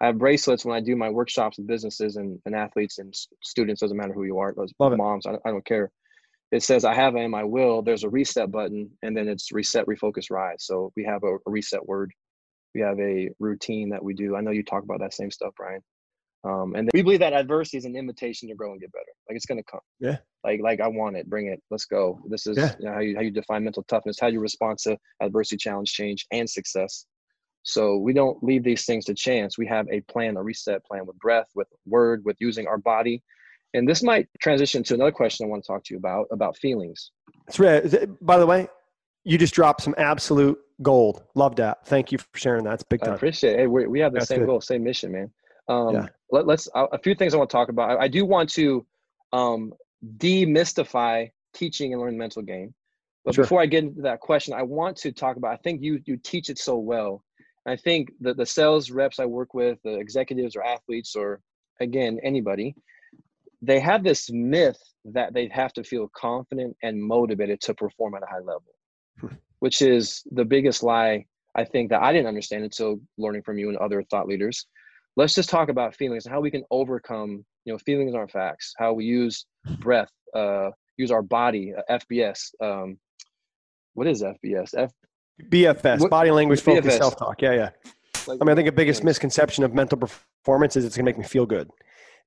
[0.00, 3.80] I have bracelets when I do my workshops with businesses and, and athletes and students.
[3.80, 4.54] Doesn't matter who you are.
[4.54, 5.26] Those Love moms.
[5.26, 5.90] I, I don't care.
[6.52, 7.82] It says I have, I am, I will.
[7.82, 10.64] There's a reset button, and then it's reset, refocus, rise.
[10.64, 12.12] So we have a, a reset word.
[12.74, 14.36] We have a routine that we do.
[14.36, 15.82] I know you talk about that same stuff, Brian.
[16.42, 19.12] Um, and we believe that adversity is an invitation to grow and get better.
[19.28, 19.80] Like it's going to come.
[19.98, 20.16] Yeah.
[20.42, 21.28] Like, like I want it.
[21.28, 21.62] Bring it.
[21.70, 22.20] Let's go.
[22.28, 22.74] This is yeah.
[22.78, 25.92] you know, how you how you define mental toughness, how you respond to adversity, challenge,
[25.92, 27.06] change, and success.
[27.62, 29.58] So we don't leave these things to chance.
[29.58, 33.22] We have a plan, a reset plan with breath, with word, with using our body.
[33.74, 36.56] And this might transition to another question I want to talk to you about about
[36.56, 37.10] feelings.
[37.46, 38.08] It's right.
[38.24, 38.66] By the way,
[39.24, 41.22] you just dropped some absolute gold.
[41.34, 41.86] Love that.
[41.86, 42.74] Thank you for sharing that.
[42.74, 43.12] It's big time.
[43.12, 43.58] I appreciate it.
[43.60, 44.46] Hey, we, we have the That's same good.
[44.46, 45.30] goal, same mission, man.
[45.70, 46.06] Um, yeah.
[46.32, 47.90] let, us uh, a few things I want to talk about.
[47.90, 48.84] I, I do want to
[49.32, 49.72] um,
[50.18, 52.74] demystify teaching and learn mental game.
[53.24, 53.44] But sure.
[53.44, 55.52] before I get into that question, I want to talk about.
[55.52, 57.22] I think you you teach it so well.
[57.66, 61.40] I think that the sales reps I work with, the executives or athletes, or
[61.80, 62.74] again anybody,
[63.62, 68.22] they have this myth that they have to feel confident and motivated to perform at
[68.22, 68.74] a high level,
[69.20, 69.28] hmm.
[69.60, 73.68] which is the biggest lie I think that I didn't understand until learning from you
[73.68, 74.66] and other thought leaders
[75.16, 78.74] let's just talk about feelings and how we can overcome you know feelings aren't facts.
[78.78, 79.46] How we use
[79.78, 82.98] breath uh use our body uh, fbs um
[83.94, 84.92] what is fbs f
[85.48, 87.70] bfs what, body language focus self-talk yeah yeah.
[88.26, 91.10] Like, i mean i think the biggest misconception of mental performance is it's going to
[91.10, 91.68] make me feel good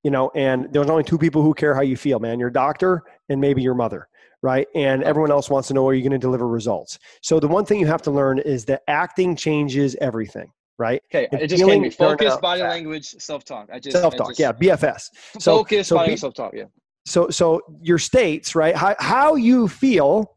[0.02, 3.04] you know and there's only two people who care how you feel man your doctor
[3.28, 4.08] and maybe your mother
[4.42, 4.68] right?
[4.74, 6.98] And everyone else wants to know are you going to deliver results?
[7.22, 11.02] So the one thing you have to learn is that acting changes everything right?
[11.12, 11.90] Okay, And it just came.
[11.90, 12.70] Focus, body fast.
[12.70, 13.68] language, self talk.
[13.72, 15.08] I just Self talk, yeah, BFS.
[15.38, 16.52] So- Focus, so body language, self talk.
[16.54, 16.64] Yeah.
[17.06, 18.74] So, so your states, right?
[18.74, 20.36] How, how you feel,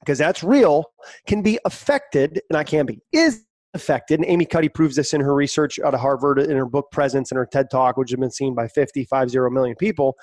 [0.00, 0.84] because that's real,
[1.26, 4.20] can be affected, and I can be, is affected.
[4.20, 7.30] And Amy Cuddy proves this in her research out of Harvard in her book Presence
[7.30, 10.14] and her TED Talk, which has been seen by 50, 50 million people,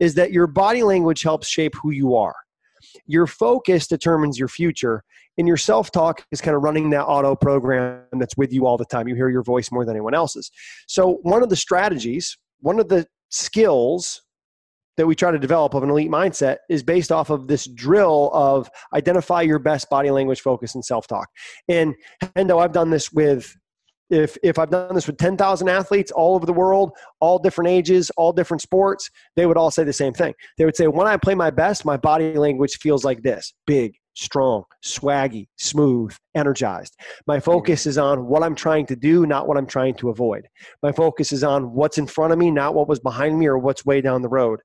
[0.00, 2.34] is that your body language helps shape who you are.
[3.06, 5.02] Your focus determines your future,
[5.36, 8.76] and your self talk is kind of running that auto program that's with you all
[8.76, 9.08] the time.
[9.08, 10.50] You hear your voice more than anyone else's.
[10.86, 14.22] So, one of the strategies, one of the skills
[14.96, 18.30] that we try to develop of an elite mindset is based off of this drill
[18.34, 21.28] of identify your best body language focus and self-talk
[21.68, 21.94] and
[22.36, 23.54] Hendo, I've done this with
[24.10, 28.10] if if I've done this with 10,000 athletes all over the world, all different ages,
[28.16, 30.34] all different sports, they would all say the same thing.
[30.56, 33.94] They would say when I play my best, my body language feels like this: big,
[34.14, 36.96] strong, swaggy, smooth, energized.
[37.26, 40.48] My focus is on what I'm trying to do, not what I'm trying to avoid.
[40.82, 43.58] My focus is on what's in front of me, not what was behind me or
[43.58, 44.60] what's way down the road.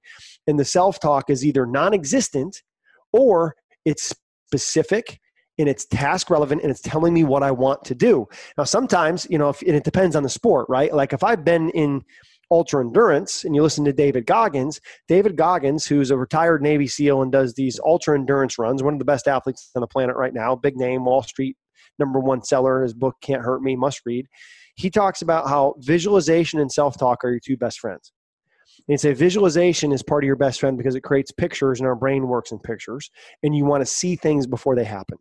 [0.47, 2.63] And the self talk is either non existent
[3.11, 4.13] or it's
[4.47, 5.19] specific
[5.59, 8.27] and it's task relevant and it's telling me what I want to do.
[8.57, 10.93] Now, sometimes, you know, if, and it depends on the sport, right?
[10.93, 12.03] Like if I've been in
[12.51, 17.21] ultra endurance and you listen to David Goggins, David Goggins, who's a retired Navy SEAL
[17.21, 20.33] and does these ultra endurance runs, one of the best athletes on the planet right
[20.33, 21.57] now, big name, Wall Street
[21.99, 22.83] number one seller.
[22.83, 24.27] His book, Can't Hurt Me, must read.
[24.75, 28.11] He talks about how visualization and self talk are your two best friends.
[28.89, 31.95] And say visualization is part of your best friend because it creates pictures and our
[31.95, 33.09] brain works in pictures
[33.41, 35.17] and you want to see things before they happen.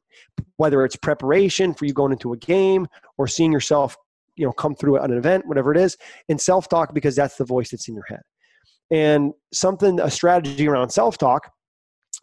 [0.57, 3.96] Whether it's preparation for you going into a game or seeing yourself,
[4.35, 5.96] you know, come through at an event, whatever it is,
[6.29, 8.22] and self-talk because that's the voice that's in your head.
[8.90, 11.48] And something a strategy around self-talk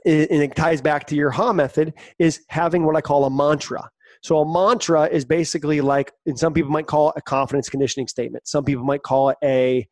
[0.05, 3.89] and it ties back to your ha method is having what I call a mantra.
[4.21, 8.07] So a mantra is basically like, and some people might call it a confidence conditioning
[8.07, 8.47] statement.
[8.47, 9.87] Some people might call it a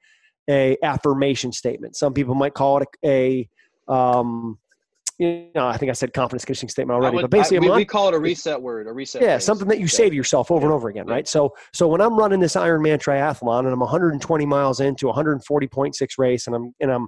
[0.50, 1.96] a affirmation statement.
[1.96, 3.50] Some people might call it a,
[3.90, 4.58] a um,
[5.20, 7.78] you know, I think I said confidence conditioning statement already, would- but basically, I- we,
[7.78, 9.22] we call it a reset word, a reset.
[9.22, 9.46] yeah, phrase.
[9.46, 11.14] something that you say to yourself over and over again, Yeah.
[11.16, 11.28] right?
[11.28, 15.94] So, so when I'm running this Ironman triathlon and I'm 120 miles into a 140.6
[16.20, 17.08] race, and I'm and I'm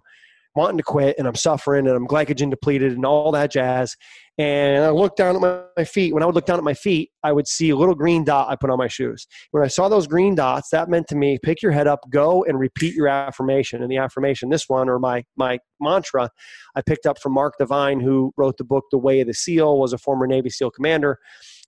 [0.56, 3.96] wanting to quit, and I'm suffering, and I'm glycogen depleted, and all that jazz,
[4.38, 6.14] and I look down at my, my feet.
[6.14, 8.50] When I would look down at my feet, I would see a little green dot
[8.50, 9.28] I put on my shoes.
[9.52, 12.44] When I saw those green dots, that meant to me, pick your head up, go
[12.46, 13.84] and repeat your affirmation.
[13.84, 16.30] And the affirmation, this one or my my mantra,
[16.76, 19.78] I picked up from Mark Divine, who wrote the book The Way of the SEAL,
[19.78, 21.20] was a former Navy SEAL commander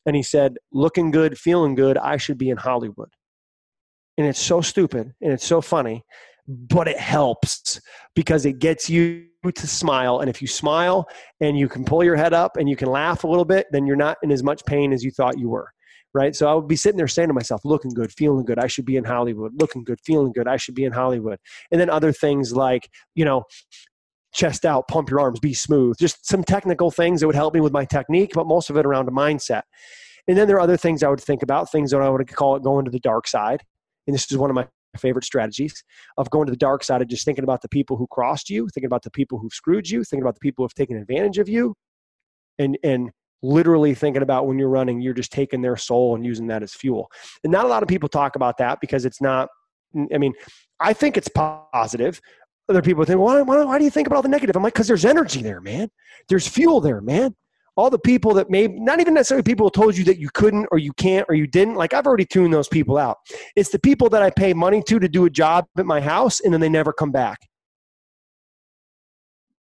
[0.05, 3.09] and he said, "Looking good, feeling good, I should be in Hollywood."
[4.17, 6.03] And it's so stupid and it's so funny,
[6.47, 7.79] but it helps
[8.15, 10.19] because it gets you to smile.
[10.19, 11.07] And if you smile
[11.39, 13.85] and you can pull your head up and you can laugh a little bit, then
[13.85, 15.69] you're not in as much pain as you thought you were.
[16.13, 16.35] Right.
[16.35, 18.85] So I would be sitting there saying to myself, looking good, feeling good, I should
[18.85, 19.53] be in Hollywood.
[19.61, 21.39] Looking good, feeling good, I should be in Hollywood.
[21.71, 23.45] And then other things like, you know,
[24.33, 25.97] chest out, pump your arms, be smooth.
[25.97, 28.85] Just some technical things that would help me with my technique, but most of it
[28.85, 29.61] around a mindset.
[30.27, 32.57] And then there are other things I would think about, things that I would call
[32.57, 33.63] it going to the dark side.
[34.05, 34.67] And this is one of my
[34.99, 35.83] favorite strategies
[36.17, 38.67] of going to the dark side of just thinking about the people who crossed you,
[38.73, 41.47] thinking about the people who've screwed you, thinking about the people who've taken advantage of
[41.49, 41.75] you,
[42.59, 43.11] and and
[43.43, 46.73] literally thinking about when you're running, you're just taking their soul and using that as
[46.73, 47.11] fuel.
[47.43, 49.49] And not a lot of people talk about that because it's not.
[50.13, 50.33] I mean,
[50.79, 51.29] I think it's
[51.73, 52.21] positive.
[52.69, 54.55] Other people think, why, why, why do you think about all the negative?
[54.55, 55.89] I'm like, because there's energy there, man.
[56.29, 57.35] There's fuel there, man.
[57.77, 60.67] All the people that maybe, not even necessarily people who told you that you couldn't
[60.71, 63.17] or you can't or you didn't, like I've already tuned those people out.
[63.55, 66.41] It's the people that I pay money to to do a job at my house
[66.41, 67.39] and then they never come back.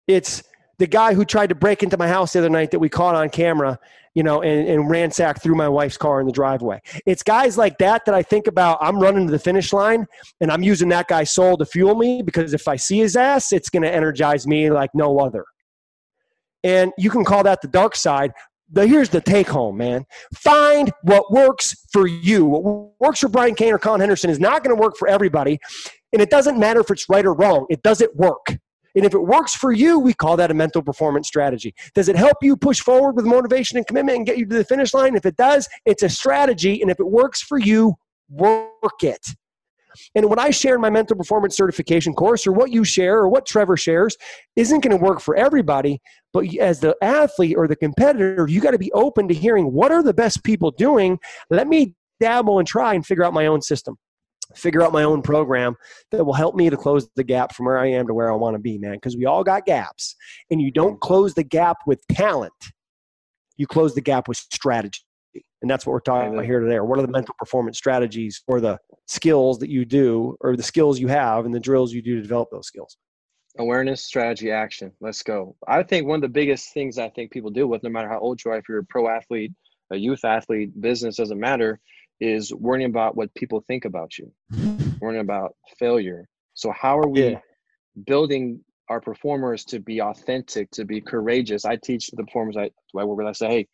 [0.07, 0.41] It's
[0.79, 3.15] the guy who tried to break into my house the other night that we caught
[3.15, 3.79] on camera,
[4.13, 6.79] you know, and, and ransacked through my wife's car in the driveway.
[7.05, 8.77] It's guys like that that I think about.
[8.79, 10.05] I'm running to the finish line
[10.39, 13.51] and I'm using that guy's soul to fuel me because if I see his ass,
[13.51, 15.45] it's going to energize me like no other.
[16.63, 18.33] And you can call that the dark side.
[18.69, 20.05] But here's the take home, man.
[20.35, 22.45] Find what works for you.
[22.45, 25.59] What works for Brian Cain or Colin Henderson is not going to work for everybody.
[26.11, 28.57] And it doesn't matter if it's right or wrong, it doesn't work.
[28.95, 31.75] And if it works for you, we call that a mental performance strategy.
[31.93, 34.65] Does it help you push forward with motivation and commitment and get you to the
[34.65, 35.15] finish line?
[35.15, 36.81] If it does, it's a strategy.
[36.81, 37.93] And if it works for you,
[38.27, 39.27] work it.
[40.15, 43.29] And what I share in my mental performance certification course, or what you share, or
[43.29, 44.17] what Trevor shares,
[44.55, 45.99] isn't going to work for everybody.
[46.33, 49.91] But as the athlete or the competitor, you got to be open to hearing what
[49.91, 51.19] are the best people doing.
[51.49, 53.95] Let me dabble and try and figure out my own system,
[54.55, 55.75] figure out my own program
[56.11, 58.35] that will help me to close the gap from where I am to where I
[58.35, 58.93] want to be, man.
[58.93, 60.15] Because we all got gaps.
[60.49, 62.53] And you don't close the gap with talent,
[63.55, 65.01] you close the gap with strategy.
[65.61, 66.75] And that's what we're talking about here today.
[66.75, 70.63] Or what are the mental performance strategies or the skills that you do or the
[70.63, 72.97] skills you have and the drills you do to develop those skills?
[73.57, 74.91] Awareness, strategy, action.
[75.01, 75.55] Let's go.
[75.67, 78.19] I think one of the biggest things I think people deal with, no matter how
[78.19, 79.51] old you are, if you're a pro athlete,
[79.91, 81.79] a youth athlete, business doesn't matter,
[82.19, 84.31] is worrying about what people think about you,
[85.01, 86.27] worrying about failure.
[86.53, 87.39] So, how are we yeah.
[88.05, 91.65] building our performers to be authentic, to be courageous?
[91.65, 93.67] I teach the performers I, I work with, I say, hey,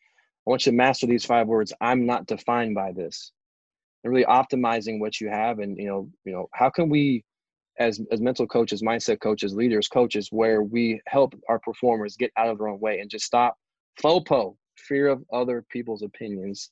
[0.45, 1.71] I want you to master these five words.
[1.79, 3.31] I'm not defined by this.
[4.03, 5.59] And really optimizing what you have.
[5.59, 7.23] And, you know, you know, how can we
[7.79, 12.49] as as mental coaches, mindset coaches, leaders, coaches, where we help our performers get out
[12.49, 13.55] of their own way and just stop
[14.01, 16.71] FOPO, fear of other people's opinions.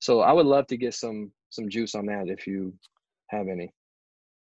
[0.00, 2.72] So I would love to get some some juice on that if you
[3.28, 3.72] have any.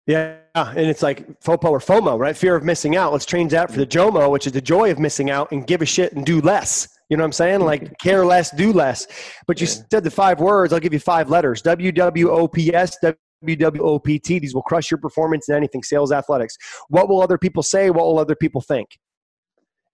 [0.05, 2.37] Yeah, and it's like FOPO or FOMO, right?
[2.37, 3.11] Fear of missing out.
[3.11, 5.81] Let's change that for the JOMO, which is the joy of missing out and give
[5.81, 6.87] a shit and do less.
[7.09, 7.61] You know what I'm saying?
[7.61, 9.07] Like care less, do less.
[9.47, 9.83] But you yeah.
[9.91, 10.73] said the five words.
[10.73, 12.97] I'll give you five letters: W W O P S
[13.45, 14.41] WWOPT.
[14.41, 16.57] These will crush your performance in anything sales athletics.
[16.89, 17.89] What will other people say?
[17.89, 18.87] What will other people think?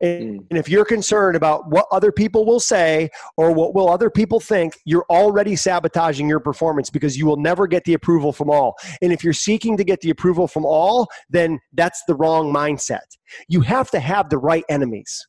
[0.01, 0.45] And, mm.
[0.49, 4.39] and, if you're concerned about what other people will say or what will other people
[4.39, 8.75] think, you're already sabotaging your performance because you will never get the approval from all.
[9.01, 13.05] And if you're seeking to get the approval from all, then that's the wrong mindset.
[13.47, 15.25] You have to have the right enemies.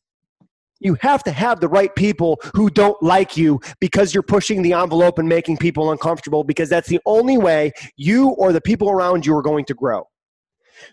[0.84, 4.74] You have to have the right people who don't like you because you're pushing the
[4.74, 9.26] envelope and making people uncomfortable because that's the only way you or the people around
[9.26, 10.06] you are going to grow.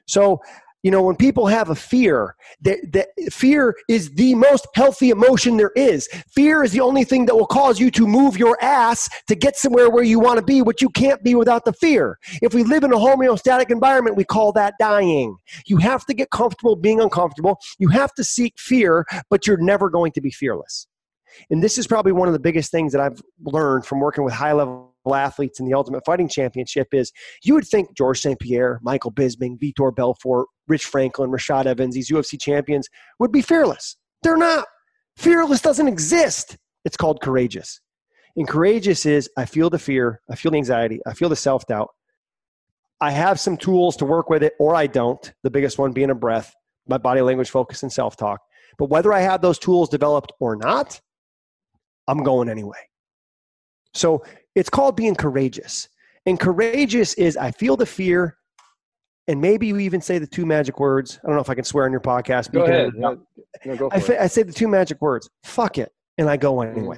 [0.08, 0.40] So,
[0.84, 5.58] you know when people have a fear that, that fear is the most healthy emotion
[5.58, 6.08] there is.
[6.34, 9.56] Fear is the only thing that will cause you to move your ass to get
[9.56, 12.18] somewhere where you want to be what you can't be without the fear.
[12.42, 15.38] If we live in a homeostatic environment we call that dying.
[15.66, 17.60] You have to get comfortable being uncomfortable.
[17.80, 20.88] You have to seek fear but you're never going to be fearless.
[21.50, 24.34] And this is probably one of the biggest things that i've learned from working with
[24.34, 27.12] high level athletes in the Ultimate Fighting Championship is
[27.44, 28.40] you would think George St.
[28.40, 32.88] Pierre, Michael Bisping, Vitor Belfort, Rich Franklin, Rashad Evans, these UFC champions
[33.20, 33.98] would be fearless.
[34.24, 34.66] They're not.
[35.18, 36.58] Fearless doesn't exist.
[36.86, 37.82] It's called courageous.
[38.38, 41.68] And courageous is I feel the fear, I feel the anxiety, I feel the self
[41.68, 41.90] doubt.
[43.02, 45.34] I have some tools to work with it, or I don't.
[45.44, 46.56] The biggest one being a breath,
[46.88, 48.40] my body language focus, and self talk.
[48.78, 51.02] But whether I have those tools developed or not,
[52.08, 52.80] I'm going anyway.
[53.94, 54.24] So
[54.56, 55.90] it's called being courageous.
[56.26, 58.38] And courageous is I feel the fear,
[59.28, 61.20] and maybe you even say the two magic words.
[61.24, 62.52] I don't know if I can swear on your podcast.
[62.52, 62.94] Go ahead.
[62.96, 63.18] No,
[63.78, 66.76] go I, I, say the two magic words, fuck it, and I go mm.
[66.76, 66.98] anyway.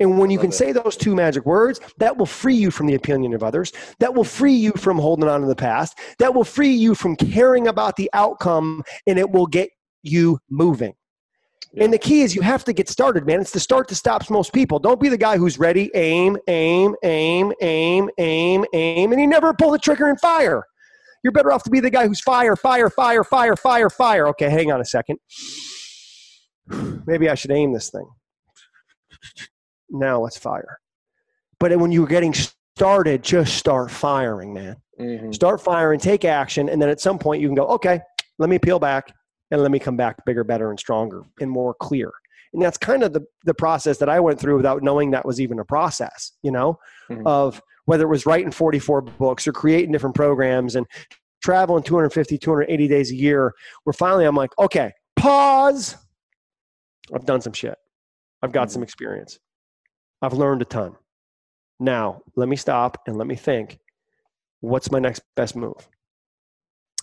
[0.00, 0.54] And when you can it.
[0.54, 3.72] say those two magic words, that will free you from the opinion of others.
[4.00, 5.98] That will free you from holding on to the past.
[6.18, 9.70] That will free you from caring about the outcome, and it will get
[10.02, 10.94] you moving.
[11.72, 11.84] Yeah.
[11.84, 13.40] And the key is you have to get started, man.
[13.40, 14.78] It's the start that stops most people.
[14.78, 19.54] Don't be the guy who's ready, aim, aim, aim, aim, aim, aim, and you never
[19.54, 20.64] pull the trigger and fire.
[21.22, 24.28] You're better off to be the guy who's fire, fire, fire, fire, fire, fire.
[24.28, 25.18] Okay, hang on a second.
[27.06, 28.08] Maybe I should aim this thing.
[29.90, 30.80] Now let's fire.
[31.60, 34.76] But when you're getting started, just start firing, man.
[34.98, 35.32] Mm-hmm.
[35.32, 38.00] Start firing, take action, and then at some point you can go, okay,
[38.38, 39.12] let me peel back
[39.50, 42.10] and let me come back bigger, better, and stronger and more clear.
[42.52, 45.40] And that's kind of the, the process that I went through without knowing that was
[45.40, 46.78] even a process, you know,
[47.10, 47.26] mm-hmm.
[47.26, 50.86] of whether it was writing 44 books or creating different programs and
[51.42, 53.52] traveling 250, 280 days a year,
[53.84, 55.96] where finally I'm like, okay, pause.
[57.14, 57.76] I've done some shit.
[58.42, 58.74] I've got mm-hmm.
[58.74, 59.38] some experience.
[60.20, 60.96] I've learned a ton.
[61.80, 63.78] Now, let me stop and let me think
[64.60, 65.88] what's my next best move?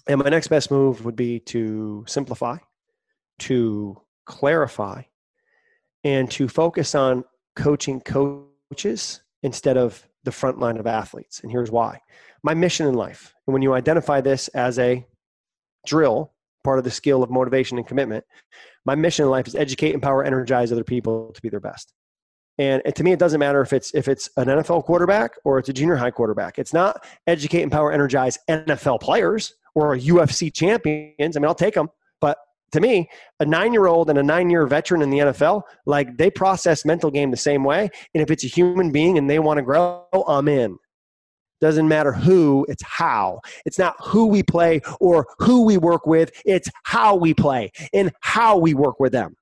[0.07, 2.57] And my next best move would be to simplify,
[3.39, 5.03] to clarify,
[6.03, 11.39] and to focus on coaching coaches instead of the front line of athletes.
[11.41, 11.99] And here's why.
[12.43, 15.03] My mission in life, and when you identify this as a
[15.87, 16.31] drill,
[16.63, 18.23] part of the skill of motivation and commitment,
[18.85, 21.93] my mission in life is educate, empower, energize other people to be their best.
[22.59, 25.69] And, to me, it doesn't matter if it's if it's an NFL quarterback or it's
[25.69, 26.59] a junior high quarterback.
[26.59, 31.37] It's not educate, empower, energize NFL players or UFC champions.
[31.37, 31.89] I mean, I'll take them.
[32.19, 32.37] But
[32.71, 36.17] to me, a nine year old and a nine year veteran in the NFL, like
[36.17, 37.89] they process mental game the same way.
[38.13, 40.77] And if it's a human being and they want to grow, I'm in.
[41.61, 43.41] Doesn't matter who, it's how.
[43.65, 48.11] It's not who we play or who we work with, it's how we play and
[48.21, 49.35] how we work with them.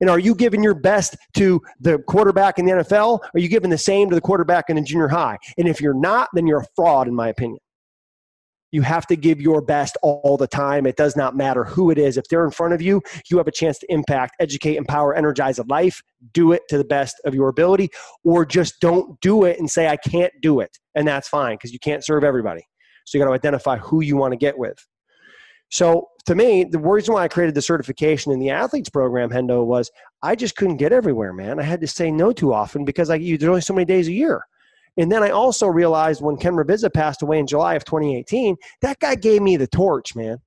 [0.00, 3.20] And are you giving your best to the quarterback in the NFL?
[3.34, 5.38] Are you giving the same to the quarterback in the junior high?
[5.56, 7.58] And if you're not, then you're a fraud, in my opinion.
[8.72, 10.86] You have to give your best all the time.
[10.86, 12.16] It does not matter who it is.
[12.16, 13.00] If they're in front of you,
[13.30, 16.02] you have a chance to impact, educate, empower, energize a life.
[16.32, 17.90] Do it to the best of your ability,
[18.24, 20.78] or just don't do it and say, I can't do it.
[20.94, 22.66] And that's fine because you can't serve everybody.
[23.04, 24.78] So you got to identify who you want to get with.
[25.70, 29.64] So to me, the reason why I created the certification in the athletes program, Hendo,
[29.64, 29.90] was
[30.22, 31.58] I just couldn't get everywhere, man.
[31.58, 34.12] I had to say no too often because I, there's only so many days a
[34.12, 34.42] year.
[34.96, 38.98] And then I also realized when Ken Ravizza passed away in July of 2018, that
[38.98, 40.38] guy gave me the torch, man.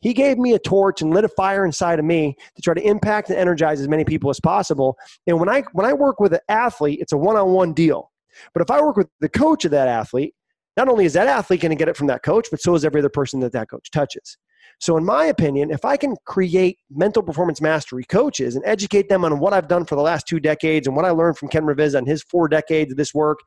[0.00, 2.80] He gave me a torch and lit a fire inside of me to try to
[2.80, 4.96] impact and energize as many people as possible.
[5.26, 8.10] And when I when I work with an athlete, it's a one-on-one deal.
[8.54, 10.34] But if I work with the coach of that athlete,
[10.76, 12.84] not only is that athlete going to get it from that coach, but so is
[12.84, 14.38] every other person that that coach touches.
[14.80, 19.26] So, in my opinion, if I can create mental performance mastery coaches and educate them
[19.26, 21.64] on what I've done for the last two decades and what I learned from Ken
[21.64, 23.40] Ravizza and his four decades of this work,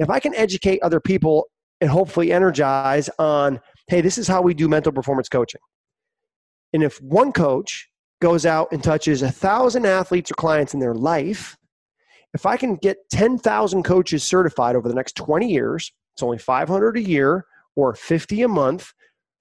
[0.00, 1.46] if I can educate other people
[1.80, 5.60] and hopefully energize on, hey, this is how we do mental performance coaching.
[6.72, 7.88] And if one coach
[8.20, 11.56] goes out and touches a thousand athletes or clients in their life,
[12.34, 16.96] if I can get 10,000 coaches certified over the next 20 years, it's only 500
[16.96, 18.92] a year or 50 a month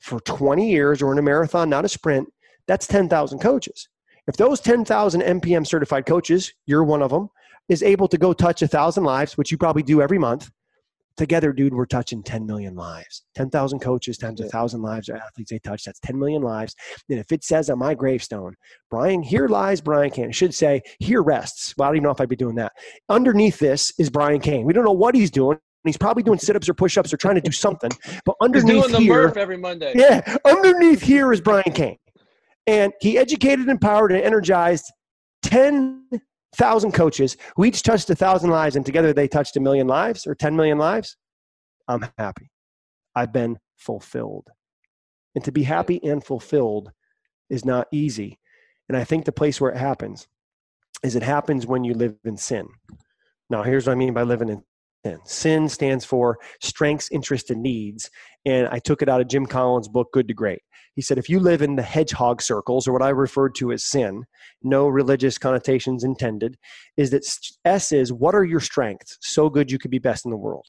[0.01, 2.27] for 20 years or in a marathon, not a sprint,
[2.67, 3.87] that's 10,000 coaches.
[4.27, 7.29] If those 10,000 MPM certified coaches, you're one of them,
[7.69, 10.51] is able to go touch a thousand lives, which you probably do every month,
[11.17, 13.23] together, dude, we're touching 10 million lives.
[13.35, 16.75] 10,000 coaches times a thousand lives or athletes they touch, that's 10 million lives.
[17.09, 18.55] And if it says on my gravestone,
[18.89, 21.75] Brian, here lies Brian Cain, it should say, here rests.
[21.77, 22.73] Well, I don't even know if I'd be doing that.
[23.09, 24.65] Underneath this is Brian Cain.
[24.65, 27.41] We don't know what he's doing he's probably doing sit-ups or push-ups or trying to
[27.41, 27.91] do something.
[28.25, 29.93] But underneath he's doing the here, every Monday.
[29.95, 31.97] Yeah, underneath here is Brian Cain,
[32.67, 34.91] and he educated, empowered, and energized
[35.41, 36.07] ten
[36.55, 40.27] thousand coaches who each touched a thousand lives, and together they touched a million lives
[40.27, 41.17] or ten million lives.
[41.87, 42.51] I'm happy.
[43.15, 44.47] I've been fulfilled,
[45.35, 46.91] and to be happy and fulfilled
[47.49, 48.39] is not easy.
[48.87, 50.27] And I think the place where it happens
[51.03, 52.67] is it happens when you live in sin.
[53.49, 54.63] Now, here's what I mean by living in
[55.03, 55.19] sin.
[55.25, 58.09] Sin stands for strengths, interests, and needs.
[58.45, 60.61] And I took it out of Jim Collins' book, Good to Great.
[60.95, 63.85] He said, if you live in the hedgehog circles, or what I referred to as
[63.85, 64.25] sin,
[64.61, 66.57] no religious connotations intended,
[66.97, 67.23] is that
[67.63, 69.17] S is what are your strengths?
[69.21, 70.67] So good you could be best in the world.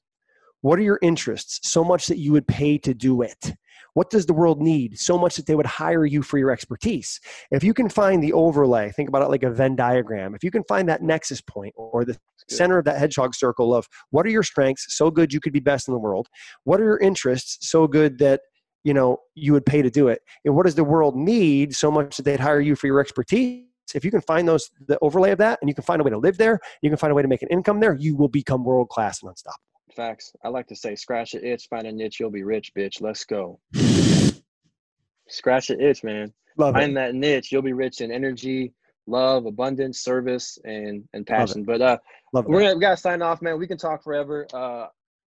[0.61, 1.69] What are your interests?
[1.69, 3.53] So much that you would pay to do it.
[3.95, 4.99] What does the world need?
[4.99, 7.21] So much that they would hire you for your expertise.
[7.51, 10.35] If you can find the overlay, think about it like a Venn diagram.
[10.35, 12.17] If you can find that nexus point or the
[12.49, 15.61] center of that hedgehog circle of what are your strengths so good you could be
[15.61, 16.29] best in the world?
[16.65, 18.41] What are your interests so good that
[18.85, 20.21] you know you would pay to do it?
[20.45, 23.67] And what does the world need so much that they'd hire you for your expertise?
[23.95, 26.11] If you can find those the overlay of that and you can find a way
[26.11, 28.29] to live there, you can find a way to make an income there, you will
[28.29, 29.72] become world class and unstoppable.
[29.95, 30.33] Facts.
[30.45, 33.01] I like to say, scratch the itch, find a niche, you'll be rich, bitch.
[33.01, 33.61] Let's go.
[35.29, 36.33] scratch the itch, man.
[36.57, 36.95] Love find it.
[36.95, 38.73] that niche, you'll be rich in energy,
[39.07, 41.65] love, abundance, service, and and passion.
[41.65, 41.99] But uh,
[42.33, 42.65] Love we're that.
[42.65, 43.59] gonna we gotta sign off, man.
[43.59, 44.47] We can talk forever.
[44.53, 44.87] Uh,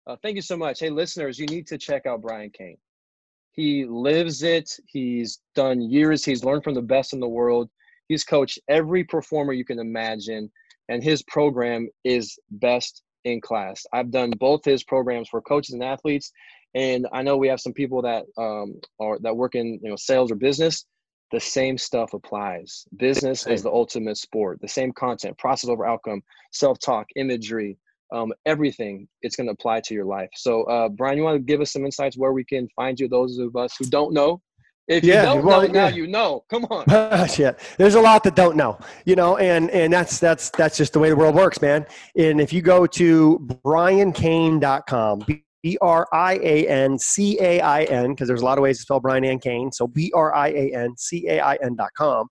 [0.07, 0.79] uh, thank you so much.
[0.79, 2.77] Hey, listeners, you need to check out Brian Cain.
[3.51, 4.71] He lives it.
[4.87, 6.23] He's done years.
[6.23, 7.69] He's learned from the best in the world.
[8.07, 10.51] He's coached every performer you can imagine,
[10.89, 13.85] and his program is best in class.
[13.93, 16.31] I've done both his programs for coaches and athletes,
[16.75, 19.95] and I know we have some people that um, are that work in you know
[19.95, 20.85] sales or business.
[21.31, 22.85] The same stuff applies.
[22.97, 24.59] Business is the ultimate sport.
[24.59, 27.77] The same content, process over outcome, self-talk, imagery,
[28.11, 29.07] um, everything.
[29.21, 30.29] It's going to apply to your life.
[30.35, 33.07] So, uh, Brian, you want to give us some insights where we can find you?
[33.07, 34.41] Those of us who don't know,
[34.91, 35.95] if you Yeah, don't well, know now, yeah.
[35.95, 36.43] you know.
[36.49, 37.27] Come on.
[37.29, 37.59] Shit.
[37.77, 40.99] There's a lot that don't know, you know, and and that's that's that's just the
[40.99, 41.85] way the world works, man.
[42.15, 45.23] And if you go to briancain.com,
[45.63, 48.77] B R I A N C A I N, because there's a lot of ways
[48.77, 49.71] to spell Brian and Cain.
[49.71, 52.27] So B R I A N C A I N.com.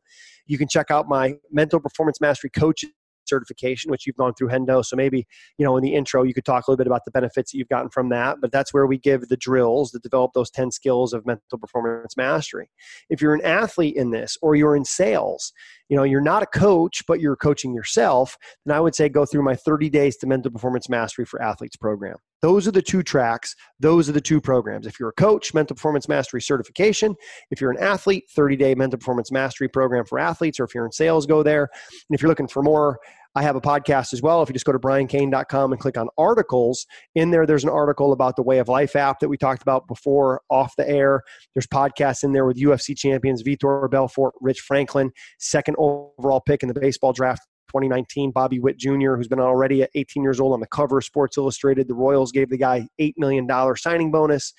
[0.46, 2.84] You can check out my mental performance mastery coach
[3.30, 4.84] certification, which you've gone through Hendo.
[4.84, 5.26] So maybe,
[5.56, 7.58] you know, in the intro, you could talk a little bit about the benefits that
[7.58, 8.38] you've gotten from that.
[8.40, 12.16] But that's where we give the drills that develop those 10 skills of mental performance
[12.16, 12.70] mastery.
[13.08, 15.52] If you're an athlete in this or you're in sales,
[15.88, 19.26] you know, you're not a coach, but you're coaching yourself, then I would say go
[19.26, 22.16] through my 30 days to mental performance mastery for athletes program.
[22.42, 23.54] Those are the two tracks.
[23.80, 24.86] Those are the two programs.
[24.86, 27.14] If you're a coach, mental performance mastery certification.
[27.50, 30.86] If you're an athlete, 30 day mental performance mastery program for athletes, or if you're
[30.86, 31.68] in sales, go there.
[31.90, 32.98] And if you're looking for more,
[33.36, 34.42] I have a podcast as well.
[34.42, 38.12] If you just go to briancain.com and click on articles, in there, there's an article
[38.12, 41.22] about the Way of Life app that we talked about before off the air.
[41.54, 46.68] There's podcasts in there with UFC champions Vitor Belfort, Rich Franklin, second overall pick in
[46.68, 50.60] the baseball draft 2019, Bobby Witt Jr., who's been already at 18 years old on
[50.60, 51.86] the cover of Sports Illustrated.
[51.86, 54.52] The Royals gave the guy $8 million signing bonus.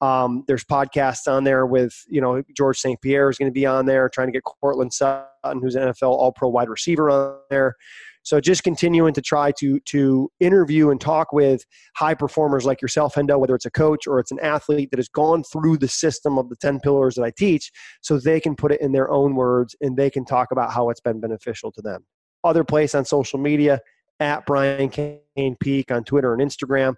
[0.00, 3.00] Um, there's podcasts on there with, you know, George St.
[3.02, 6.10] Pierre is going to be on there, trying to get Courtland Sutton, who's an NFL
[6.10, 7.76] All Pro wide receiver, on there.
[8.22, 11.64] So just continuing to try to to interview and talk with
[11.96, 15.08] high performers like yourself, Hendo, whether it's a coach or it's an athlete that has
[15.08, 17.70] gone through the system of the 10 pillars that I teach,
[18.02, 20.90] so they can put it in their own words and they can talk about how
[20.90, 22.04] it's been beneficial to them.
[22.44, 23.80] Other place on social media,
[24.20, 26.94] at Brian Cain Peak on Twitter and Instagram.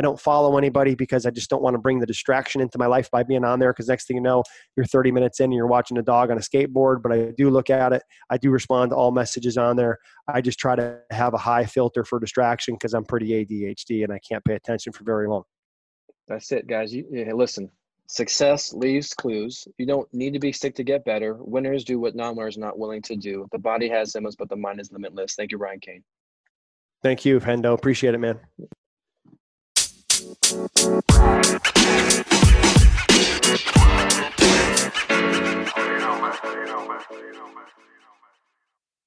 [0.00, 2.86] I don't follow anybody because I just don't want to bring the distraction into my
[2.86, 3.70] life by being on there.
[3.70, 4.42] Because next thing you know,
[4.74, 7.02] you're 30 minutes in and you're watching a dog on a skateboard.
[7.02, 8.02] But I do look at it.
[8.30, 9.98] I do respond to all messages on there.
[10.26, 14.10] I just try to have a high filter for distraction because I'm pretty ADHD and
[14.10, 15.42] I can't pay attention for very long.
[16.28, 16.94] That's it, guys.
[16.94, 17.70] You, hey, listen.
[18.06, 19.68] Success leaves clues.
[19.76, 21.34] You don't need to be sick to get better.
[21.34, 23.46] Winners do what non-winners are not willing to do.
[23.52, 25.34] The body has limits, but the mind is limitless.
[25.34, 26.02] Thank you, Brian Cain.
[27.02, 27.74] Thank you, Hendo.
[27.74, 28.40] Appreciate it, man.
[30.32, 30.70] Thank you.